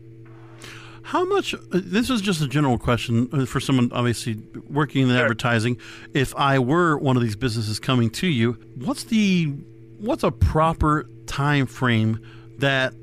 How 1.07 1.23
much? 1.23 1.53
Uh, 1.53 1.59
this 1.71 2.09
is 2.09 2.19
just 2.19 2.41
a 2.41 2.47
general 2.47 2.77
question 2.77 3.29
uh, 3.31 3.45
for 3.45 3.61
someone 3.61 3.89
obviously 3.93 4.41
working 4.69 5.03
in 5.03 5.07
sure. 5.07 5.19
advertising. 5.19 5.77
If 6.13 6.35
I 6.35 6.59
were 6.59 6.97
one 6.97 7.15
of 7.15 7.23
these 7.23 7.37
businesses 7.37 7.79
coming 7.79 8.09
to 8.11 8.27
you, 8.27 8.53
what's 8.75 9.05
the 9.05 9.53
what's 9.99 10.23
a 10.23 10.31
proper 10.31 11.09
time 11.25 11.65
frame 11.65 12.19
that 12.57 12.93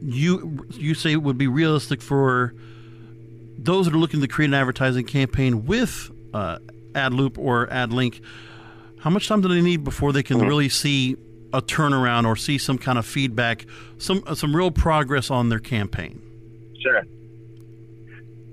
you 0.00 0.64
you 0.70 0.94
say 0.94 1.16
would 1.16 1.36
be 1.36 1.48
realistic 1.48 2.00
for 2.00 2.54
those 3.58 3.86
that 3.86 3.94
are 3.94 3.98
looking 3.98 4.20
to 4.20 4.28
create 4.28 4.48
an 4.48 4.54
advertising 4.54 5.04
campaign 5.04 5.66
with 5.66 6.12
uh, 6.32 6.58
AdLoop 6.92 7.38
or 7.38 7.66
AdLink? 7.66 8.20
How 9.00 9.10
much 9.10 9.28
time 9.28 9.40
do 9.40 9.48
they 9.48 9.60
need 9.60 9.84
before 9.84 10.12
they 10.12 10.22
can 10.22 10.38
mm-hmm. 10.38 10.48
really 10.48 10.68
see 10.68 11.16
a 11.52 11.62
turnaround 11.62 12.26
or 12.26 12.36
see 12.36 12.58
some 12.58 12.78
kind 12.78 12.98
of 12.98 13.06
feedback, 13.06 13.66
some 13.96 14.22
some 14.34 14.54
real 14.54 14.70
progress 14.70 15.30
on 15.30 15.48
their 15.48 15.60
campaign? 15.60 16.20
Sure. 16.82 17.02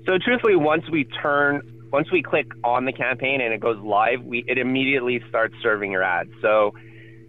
So 0.06 0.18
truthfully, 0.24 0.56
once 0.56 0.84
we 0.90 1.04
turn, 1.04 1.62
once 1.92 2.10
we 2.12 2.22
click 2.22 2.46
on 2.62 2.84
the 2.84 2.92
campaign 2.92 3.40
and 3.40 3.52
it 3.52 3.60
goes 3.60 3.78
live, 3.78 4.22
we 4.24 4.44
it 4.46 4.58
immediately 4.58 5.20
starts 5.28 5.54
serving 5.62 5.90
your 5.90 6.02
ads. 6.02 6.30
So 6.40 6.72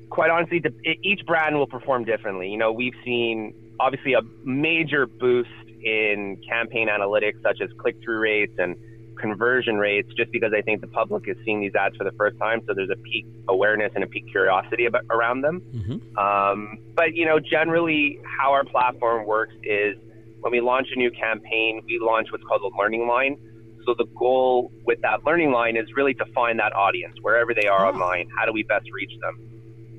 quite 0.09 0.29
honestly, 0.29 0.59
the, 0.59 0.71
each 1.03 1.25
brand 1.25 1.57
will 1.57 1.67
perform 1.67 2.05
differently. 2.05 2.49
You 2.49 2.57
know, 2.57 2.71
we've 2.71 2.95
seen 3.03 3.53
obviously 3.79 4.13
a 4.13 4.21
major 4.43 5.05
boost 5.05 5.49
in 5.83 6.41
campaign 6.47 6.87
analytics 6.87 7.41
such 7.43 7.61
as 7.61 7.69
click-through 7.79 8.19
rates 8.19 8.53
and 8.57 8.75
conversion 9.19 9.77
rates 9.77 10.09
just 10.15 10.31
because 10.31 10.53
I 10.55 10.61
think 10.61 10.81
the 10.81 10.87
public 10.87 11.27
is 11.27 11.37
seeing 11.45 11.61
these 11.61 11.75
ads 11.75 11.95
for 11.95 12.03
the 12.03 12.11
first 12.11 12.37
time. 12.39 12.61
So 12.67 12.73
there's 12.73 12.89
a 12.89 12.95
peak 12.95 13.25
awareness 13.47 13.91
and 13.95 14.03
a 14.03 14.07
peak 14.07 14.27
curiosity 14.31 14.85
about, 14.85 15.03
around 15.09 15.41
them. 15.41 15.61
Mm-hmm. 15.61 16.17
Um, 16.17 16.77
but, 16.95 17.13
you 17.13 17.25
know, 17.25 17.39
generally 17.39 18.19
how 18.23 18.51
our 18.51 18.63
platform 18.63 19.25
works 19.25 19.53
is 19.63 19.97
when 20.41 20.51
we 20.51 20.61
launch 20.61 20.87
a 20.95 20.97
new 20.97 21.11
campaign, 21.11 21.83
we 21.85 21.99
launch 22.01 22.31
what's 22.31 22.43
called 22.43 22.61
a 22.61 22.77
learning 22.77 23.07
line. 23.07 23.37
So 23.85 23.95
the 23.97 24.07
goal 24.17 24.71
with 24.85 25.01
that 25.01 25.25
learning 25.25 25.51
line 25.51 25.77
is 25.77 25.87
really 25.95 26.13
to 26.15 26.25
find 26.35 26.59
that 26.59 26.73
audience 26.73 27.15
wherever 27.21 27.53
they 27.53 27.67
are 27.67 27.85
oh. 27.85 27.91
online. 27.91 28.29
How 28.37 28.45
do 28.45 28.51
we 28.51 28.63
best 28.63 28.85
reach 28.91 29.13
them? 29.21 29.47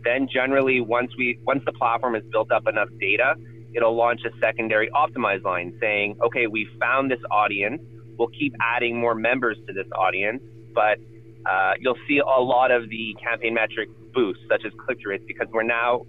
then 0.05 0.29
generally 0.33 0.81
once 0.81 1.13
we 1.17 1.39
once 1.45 1.63
the 1.67 1.73
platform 1.73 2.15
has 2.15 2.25
built 2.31 2.51
up 2.51 2.67
enough 2.67 2.89
data, 3.01 3.35
it'll 3.75 3.97
launch 3.97 4.21
a 4.25 4.31
secondary 4.41 4.89
optimized 4.91 5.45
line 5.45 5.77
saying, 5.81 6.17
okay, 6.23 6.47
we 6.47 6.69
found 6.81 7.11
this 7.11 7.21
audience. 7.31 7.83
We'll 8.19 8.29
keep 8.29 8.55
adding 8.61 8.99
more 8.99 9.15
members 9.15 9.57
to 9.67 9.73
this 9.73 9.87
audience, 9.97 10.43
but 10.75 10.99
uh, 11.47 11.75
you'll 11.81 11.99
see 12.07 12.19
a 12.19 12.41
lot 12.41 12.71
of 12.71 12.89
the 12.91 13.17
campaign 13.23 13.55
metric 13.55 13.89
boosts, 14.13 14.43
such 14.49 14.65
as 14.65 14.73
click 14.85 15.01
through 15.01 15.13
rates, 15.13 15.25
because 15.27 15.47
we're 15.53 15.63
now 15.63 16.05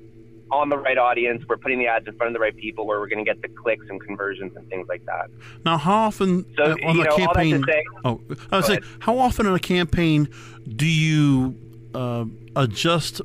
on 0.52 0.70
the 0.70 0.78
right 0.78 0.98
audience. 0.98 1.44
We're 1.48 1.58
putting 1.58 1.80
the 1.80 1.88
ads 1.88 2.08
in 2.08 2.16
front 2.16 2.30
of 2.30 2.34
the 2.34 2.40
right 2.40 2.56
people 2.56 2.88
where 2.88 3.00
we're 3.00 3.08
going 3.08 3.24
to 3.24 3.32
get 3.32 3.42
the 3.42 3.48
clicks 3.48 3.86
and 3.90 4.02
conversions 4.02 4.56
and 4.56 4.68
things 4.70 4.88
like 4.88 5.06
that. 5.06 5.30
Now, 5.64 5.78
how 5.78 6.08
often 6.08 6.46
so, 6.58 6.64
uh, 6.64 6.76
on 6.84 6.96
you 6.96 7.02
a 7.02 7.06
know, 7.06 7.18
campaign? 7.18 7.64
Say, 7.64 7.84
oh, 8.04 8.22
I 8.52 8.58
was 8.58 8.66
saying, 8.66 8.82
how 9.00 9.18
often 9.20 9.46
in 9.46 9.54
a 9.54 9.60
campaign 9.60 10.28
do 10.76 10.88
you 10.88 11.56
uh, 11.94 12.26
adjust 12.56 13.22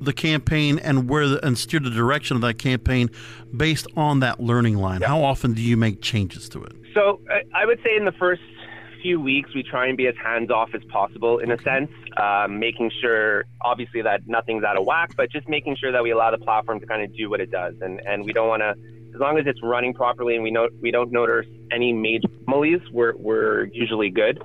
the 0.00 0.12
campaign 0.12 0.78
and 0.78 1.08
where 1.08 1.28
the, 1.28 1.44
and 1.46 1.58
steer 1.58 1.80
the 1.80 1.90
direction 1.90 2.34
of 2.34 2.42
that 2.42 2.58
campaign 2.58 3.10
based 3.56 3.86
on 3.96 4.20
that 4.20 4.40
learning 4.40 4.76
line? 4.76 5.00
Yeah. 5.00 5.08
How 5.08 5.24
often 5.24 5.54
do 5.54 5.62
you 5.62 5.76
make 5.76 6.02
changes 6.02 6.48
to 6.50 6.62
it? 6.62 6.72
So 6.94 7.20
I 7.54 7.66
would 7.66 7.78
say 7.84 7.96
in 7.96 8.04
the 8.04 8.12
first 8.12 8.42
few 9.02 9.20
weeks, 9.20 9.50
we 9.54 9.62
try 9.62 9.86
and 9.86 9.96
be 9.96 10.06
as 10.06 10.14
hands 10.22 10.50
off 10.50 10.70
as 10.74 10.82
possible 10.90 11.38
in 11.38 11.50
a 11.50 11.58
sense, 11.62 11.90
um, 12.16 12.58
making 12.58 12.90
sure, 13.00 13.44
obviously, 13.64 14.02
that 14.02 14.20
nothing's 14.26 14.64
out 14.64 14.76
of 14.76 14.84
whack, 14.84 15.10
but 15.16 15.30
just 15.30 15.48
making 15.48 15.76
sure 15.76 15.92
that 15.92 16.02
we 16.02 16.10
allow 16.10 16.30
the 16.30 16.38
platform 16.38 16.80
to 16.80 16.86
kind 16.86 17.02
of 17.02 17.14
do 17.16 17.30
what 17.30 17.40
it 17.40 17.50
does. 17.50 17.74
And, 17.80 18.00
and 18.06 18.24
we 18.24 18.32
don't 18.32 18.48
want 18.48 18.60
to, 18.60 18.74
as 19.14 19.20
long 19.20 19.38
as 19.38 19.44
it's 19.46 19.60
running 19.62 19.94
properly 19.94 20.34
and 20.34 20.42
we, 20.42 20.50
know, 20.50 20.68
we 20.80 20.90
don't 20.90 21.10
notice 21.12 21.46
any 21.72 21.92
major 21.92 22.28
anomalies, 22.46 22.80
we're, 22.92 23.16
we're 23.16 23.64
usually 23.72 24.10
good. 24.10 24.42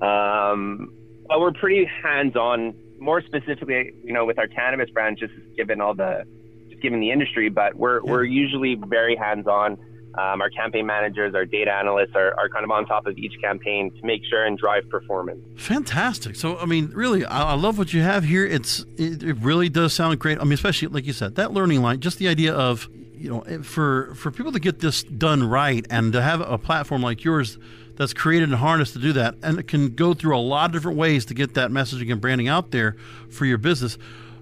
Um, 0.00 0.92
but 1.28 1.40
we're 1.40 1.52
pretty 1.52 1.84
hands 2.02 2.36
on, 2.36 2.74
more 2.98 3.20
specifically, 3.22 3.92
you 4.02 4.12
know, 4.12 4.24
with 4.24 4.38
our 4.38 4.48
cannabis 4.48 4.90
brand, 4.90 5.18
just 5.18 5.34
given 5.56 5.80
all 5.80 5.94
the, 5.94 6.24
just 6.70 6.80
given 6.80 7.00
the 7.00 7.10
industry, 7.10 7.48
but 7.48 7.74
we're, 7.74 8.02
we're 8.02 8.24
usually 8.24 8.76
very 8.86 9.16
hands 9.16 9.46
on 9.46 9.76
um, 10.18 10.42
our 10.42 10.50
campaign 10.50 10.84
managers, 10.84 11.34
our 11.34 11.44
data 11.44 11.72
analysts 11.72 12.14
are, 12.16 12.34
are 12.38 12.48
kind 12.48 12.64
of 12.64 12.70
on 12.72 12.86
top 12.86 13.06
of 13.06 13.16
each 13.16 13.34
campaign 13.40 13.92
to 13.92 14.04
make 14.04 14.22
sure 14.28 14.44
and 14.44 14.58
drive 14.58 14.88
performance. 14.88 15.40
Fantastic. 15.56 16.34
So, 16.34 16.58
I 16.58 16.64
mean, 16.64 16.90
really, 16.92 17.24
I, 17.24 17.52
I 17.52 17.54
love 17.54 17.78
what 17.78 17.92
you 17.92 18.02
have 18.02 18.24
here. 18.24 18.44
It's 18.44 18.84
it, 18.96 19.22
it, 19.22 19.36
really 19.38 19.68
does 19.68 19.92
sound 19.92 20.18
great. 20.18 20.40
I 20.40 20.44
mean, 20.44 20.54
especially 20.54 20.88
like 20.88 21.06
you 21.06 21.12
said, 21.12 21.36
that 21.36 21.52
learning 21.52 21.82
line, 21.82 22.00
just 22.00 22.18
the 22.18 22.26
idea 22.26 22.52
of 22.52 22.88
you 23.14 23.30
know, 23.30 23.62
for 23.62 24.12
for 24.16 24.32
people 24.32 24.50
to 24.52 24.60
get 24.60 24.80
this 24.80 25.04
done 25.04 25.48
right 25.48 25.86
and 25.88 26.12
to 26.12 26.20
have 26.20 26.40
a 26.40 26.58
platform 26.58 27.02
like 27.02 27.22
yours 27.22 27.58
that's 27.94 28.12
created 28.12 28.48
and 28.48 28.58
harnessed 28.58 28.94
to 28.94 28.98
do 28.98 29.12
that, 29.12 29.36
and 29.42 29.58
it 29.58 29.68
can 29.68 29.94
go 29.94 30.14
through 30.14 30.36
a 30.36 30.40
lot 30.40 30.66
of 30.66 30.72
different 30.72 30.98
ways 30.98 31.26
to 31.26 31.34
get 31.34 31.54
that 31.54 31.70
messaging 31.70 32.10
and 32.10 32.20
branding 32.20 32.48
out 32.48 32.72
there 32.72 32.96
for 33.30 33.44
your 33.44 33.58
business. 33.58 33.98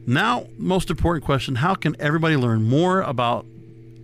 Now, 0.07 0.47
most 0.57 0.89
important 0.89 1.25
question: 1.25 1.57
How 1.57 1.75
can 1.75 1.97
everybody 1.99 2.37
learn 2.37 2.63
more 2.63 3.03
about 3.03 3.45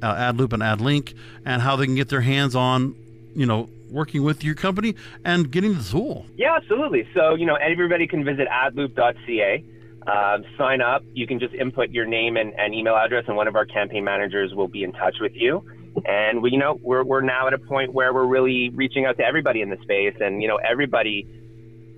uh, 0.03 0.33
AdLoop 0.33 0.53
and 0.53 0.63
AdLink 0.63 1.15
and 1.45 1.63
how 1.63 1.77
they 1.77 1.87
can 1.87 1.95
get 1.95 2.09
their 2.09 2.21
hands 2.21 2.55
on, 2.55 2.95
you 3.35 3.47
know, 3.47 3.69
working 3.93 4.23
with 4.23 4.43
your 4.43 4.55
company 4.55 4.95
and 5.25 5.51
getting 5.51 5.75
the 5.75 5.83
tool. 5.83 6.27
Yeah, 6.37 6.57
absolutely. 6.57 7.07
So, 7.15 7.35
you 7.35 7.47
know, 7.47 7.55
everybody 7.55 8.07
can 8.07 8.25
visit 8.25 8.49
adloop.ca. 8.49 9.65
Um, 10.07 10.45
sign 10.59 10.81
up. 10.81 11.05
You 11.13 11.29
can 11.29 11.39
just 11.39 11.55
input 11.55 11.91
your 11.91 12.07
name 12.07 12.37
and, 12.37 12.53
and, 12.59 12.75
email 12.75 12.97
address, 12.97 13.25
and 13.29 13.37
one 13.37 13.47
of 13.47 13.55
our 13.55 13.65
campaign 13.65 14.03
managers 14.03 14.53
will 14.53 14.67
be 14.67 14.83
in 14.83 14.91
touch 14.93 15.17
with 15.21 15.33
you. 15.37 15.65
And 16.05 16.43
we, 16.43 16.51
you 16.51 16.59
know, 16.59 16.81
we're, 16.83 17.05
we're 17.05 17.21
now 17.21 17.47
at 17.47 17.53
a 17.53 17.59
point 17.59 17.93
where 17.93 18.13
we're 18.13 18.27
really 18.27 18.71
reaching 18.71 19.05
out 19.05 19.17
to 19.19 19.25
everybody 19.25 19.61
in 19.61 19.71
the 19.71 19.77
space, 19.83 20.15
and 20.19 20.43
you 20.43 20.49
know, 20.49 20.57
everybody, 20.57 21.29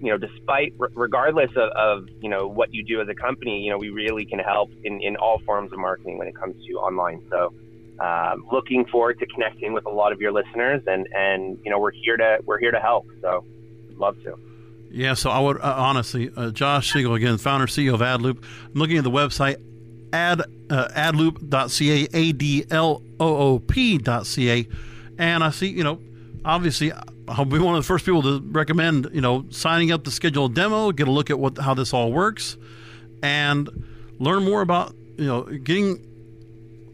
you 0.02 0.10
know, 0.10 0.18
despite 0.18 0.74
regardless 0.78 1.50
of, 1.56 1.70
of 1.70 2.08
you 2.20 2.28
know 2.28 2.46
what 2.46 2.74
you 2.74 2.84
do 2.84 3.00
as 3.00 3.08
a 3.08 3.14
company, 3.14 3.60
you 3.60 3.70
know, 3.70 3.78
we 3.78 3.88
really 3.88 4.26
can 4.26 4.38
help 4.38 4.70
in, 4.82 5.00
in 5.00 5.16
all 5.16 5.38
forms 5.46 5.72
of 5.72 5.78
marketing 5.78 6.18
when 6.18 6.28
it 6.28 6.36
comes 6.36 6.56
to 6.66 6.72
online. 6.74 7.22
So 7.30 7.54
um, 8.00 8.46
looking 8.50 8.84
forward 8.86 9.18
to 9.20 9.26
connecting 9.26 9.72
with 9.72 9.86
a 9.86 9.90
lot 9.90 10.12
of 10.12 10.20
your 10.20 10.32
listeners, 10.32 10.82
and 10.86 11.06
and 11.12 11.58
you 11.64 11.70
know 11.70 11.78
we're 11.78 11.92
here 11.92 12.16
to 12.16 12.38
we're 12.44 12.58
here 12.58 12.70
to 12.70 12.80
help. 12.80 13.06
So, 13.20 13.44
love 13.96 14.20
to. 14.24 14.38
Yeah, 14.90 15.14
so 15.14 15.30
I 15.30 15.40
would 15.40 15.58
uh, 15.58 15.74
honestly, 15.76 16.30
uh, 16.36 16.50
Josh 16.50 16.92
Siegel 16.92 17.14
again, 17.14 17.38
founder 17.38 17.66
CEO 17.66 17.94
of 17.94 18.00
AdLoop. 18.00 18.38
I'm 18.38 18.74
looking 18.74 18.96
at 18.98 19.04
the 19.04 19.10
website 19.10 19.60
ad 20.12 20.42
uh, 20.70 20.88
adloop.ca, 20.88 22.08
a 22.12 22.32
d 22.32 22.64
l 22.70 23.02
o 23.20 23.36
o 23.36 23.58
p.ca, 23.58 24.68
and 25.18 25.44
I 25.44 25.50
see 25.50 25.68
you 25.68 25.84
know 25.84 26.00
obviously 26.44 26.92
I'll 27.26 27.44
be 27.44 27.58
one 27.58 27.74
of 27.74 27.82
the 27.82 27.86
first 27.86 28.04
people 28.04 28.22
to 28.22 28.40
recommend 28.40 29.08
you 29.12 29.20
know 29.20 29.46
signing 29.50 29.90
up 29.92 30.04
to 30.04 30.10
schedule 30.10 30.46
a 30.46 30.50
demo, 30.50 30.92
get 30.92 31.08
a 31.08 31.10
look 31.10 31.30
at 31.30 31.38
what 31.38 31.58
how 31.58 31.74
this 31.74 31.92
all 31.92 32.12
works, 32.12 32.56
and 33.22 33.68
learn 34.18 34.44
more 34.44 34.60
about 34.60 34.94
you 35.16 35.26
know 35.26 35.42
getting 35.42 36.13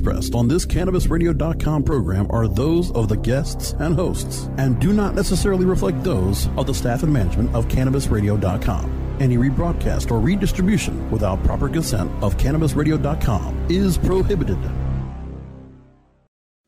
Expressed 0.00 0.34
on 0.34 0.48
this 0.48 0.64
CannabisRadio.com 0.64 1.82
program 1.82 2.26
are 2.30 2.48
those 2.48 2.90
of 2.92 3.06
the 3.08 3.18
guests 3.18 3.74
and 3.80 3.94
hosts 3.94 4.48
and 4.56 4.80
do 4.80 4.94
not 4.94 5.14
necessarily 5.14 5.66
reflect 5.66 6.02
those 6.02 6.48
of 6.56 6.66
the 6.66 6.72
staff 6.72 7.02
and 7.02 7.12
management 7.12 7.54
of 7.54 7.68
CannabisRadio.com. 7.68 9.16
Any 9.20 9.36
rebroadcast 9.36 10.10
or 10.10 10.18
redistribution 10.18 11.10
without 11.10 11.44
proper 11.44 11.68
consent 11.68 12.10
of 12.22 12.38
CannabisRadio.com 12.38 13.66
is 13.68 13.98
prohibited. 13.98 14.58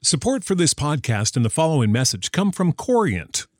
Support 0.02 0.44
for 0.44 0.54
this 0.54 0.74
podcast 0.74 1.34
and 1.34 1.44
the 1.44 1.48
following 1.50 1.90
message 1.90 2.32
come 2.32 2.52
from 2.52 2.74
Corient 2.74 3.46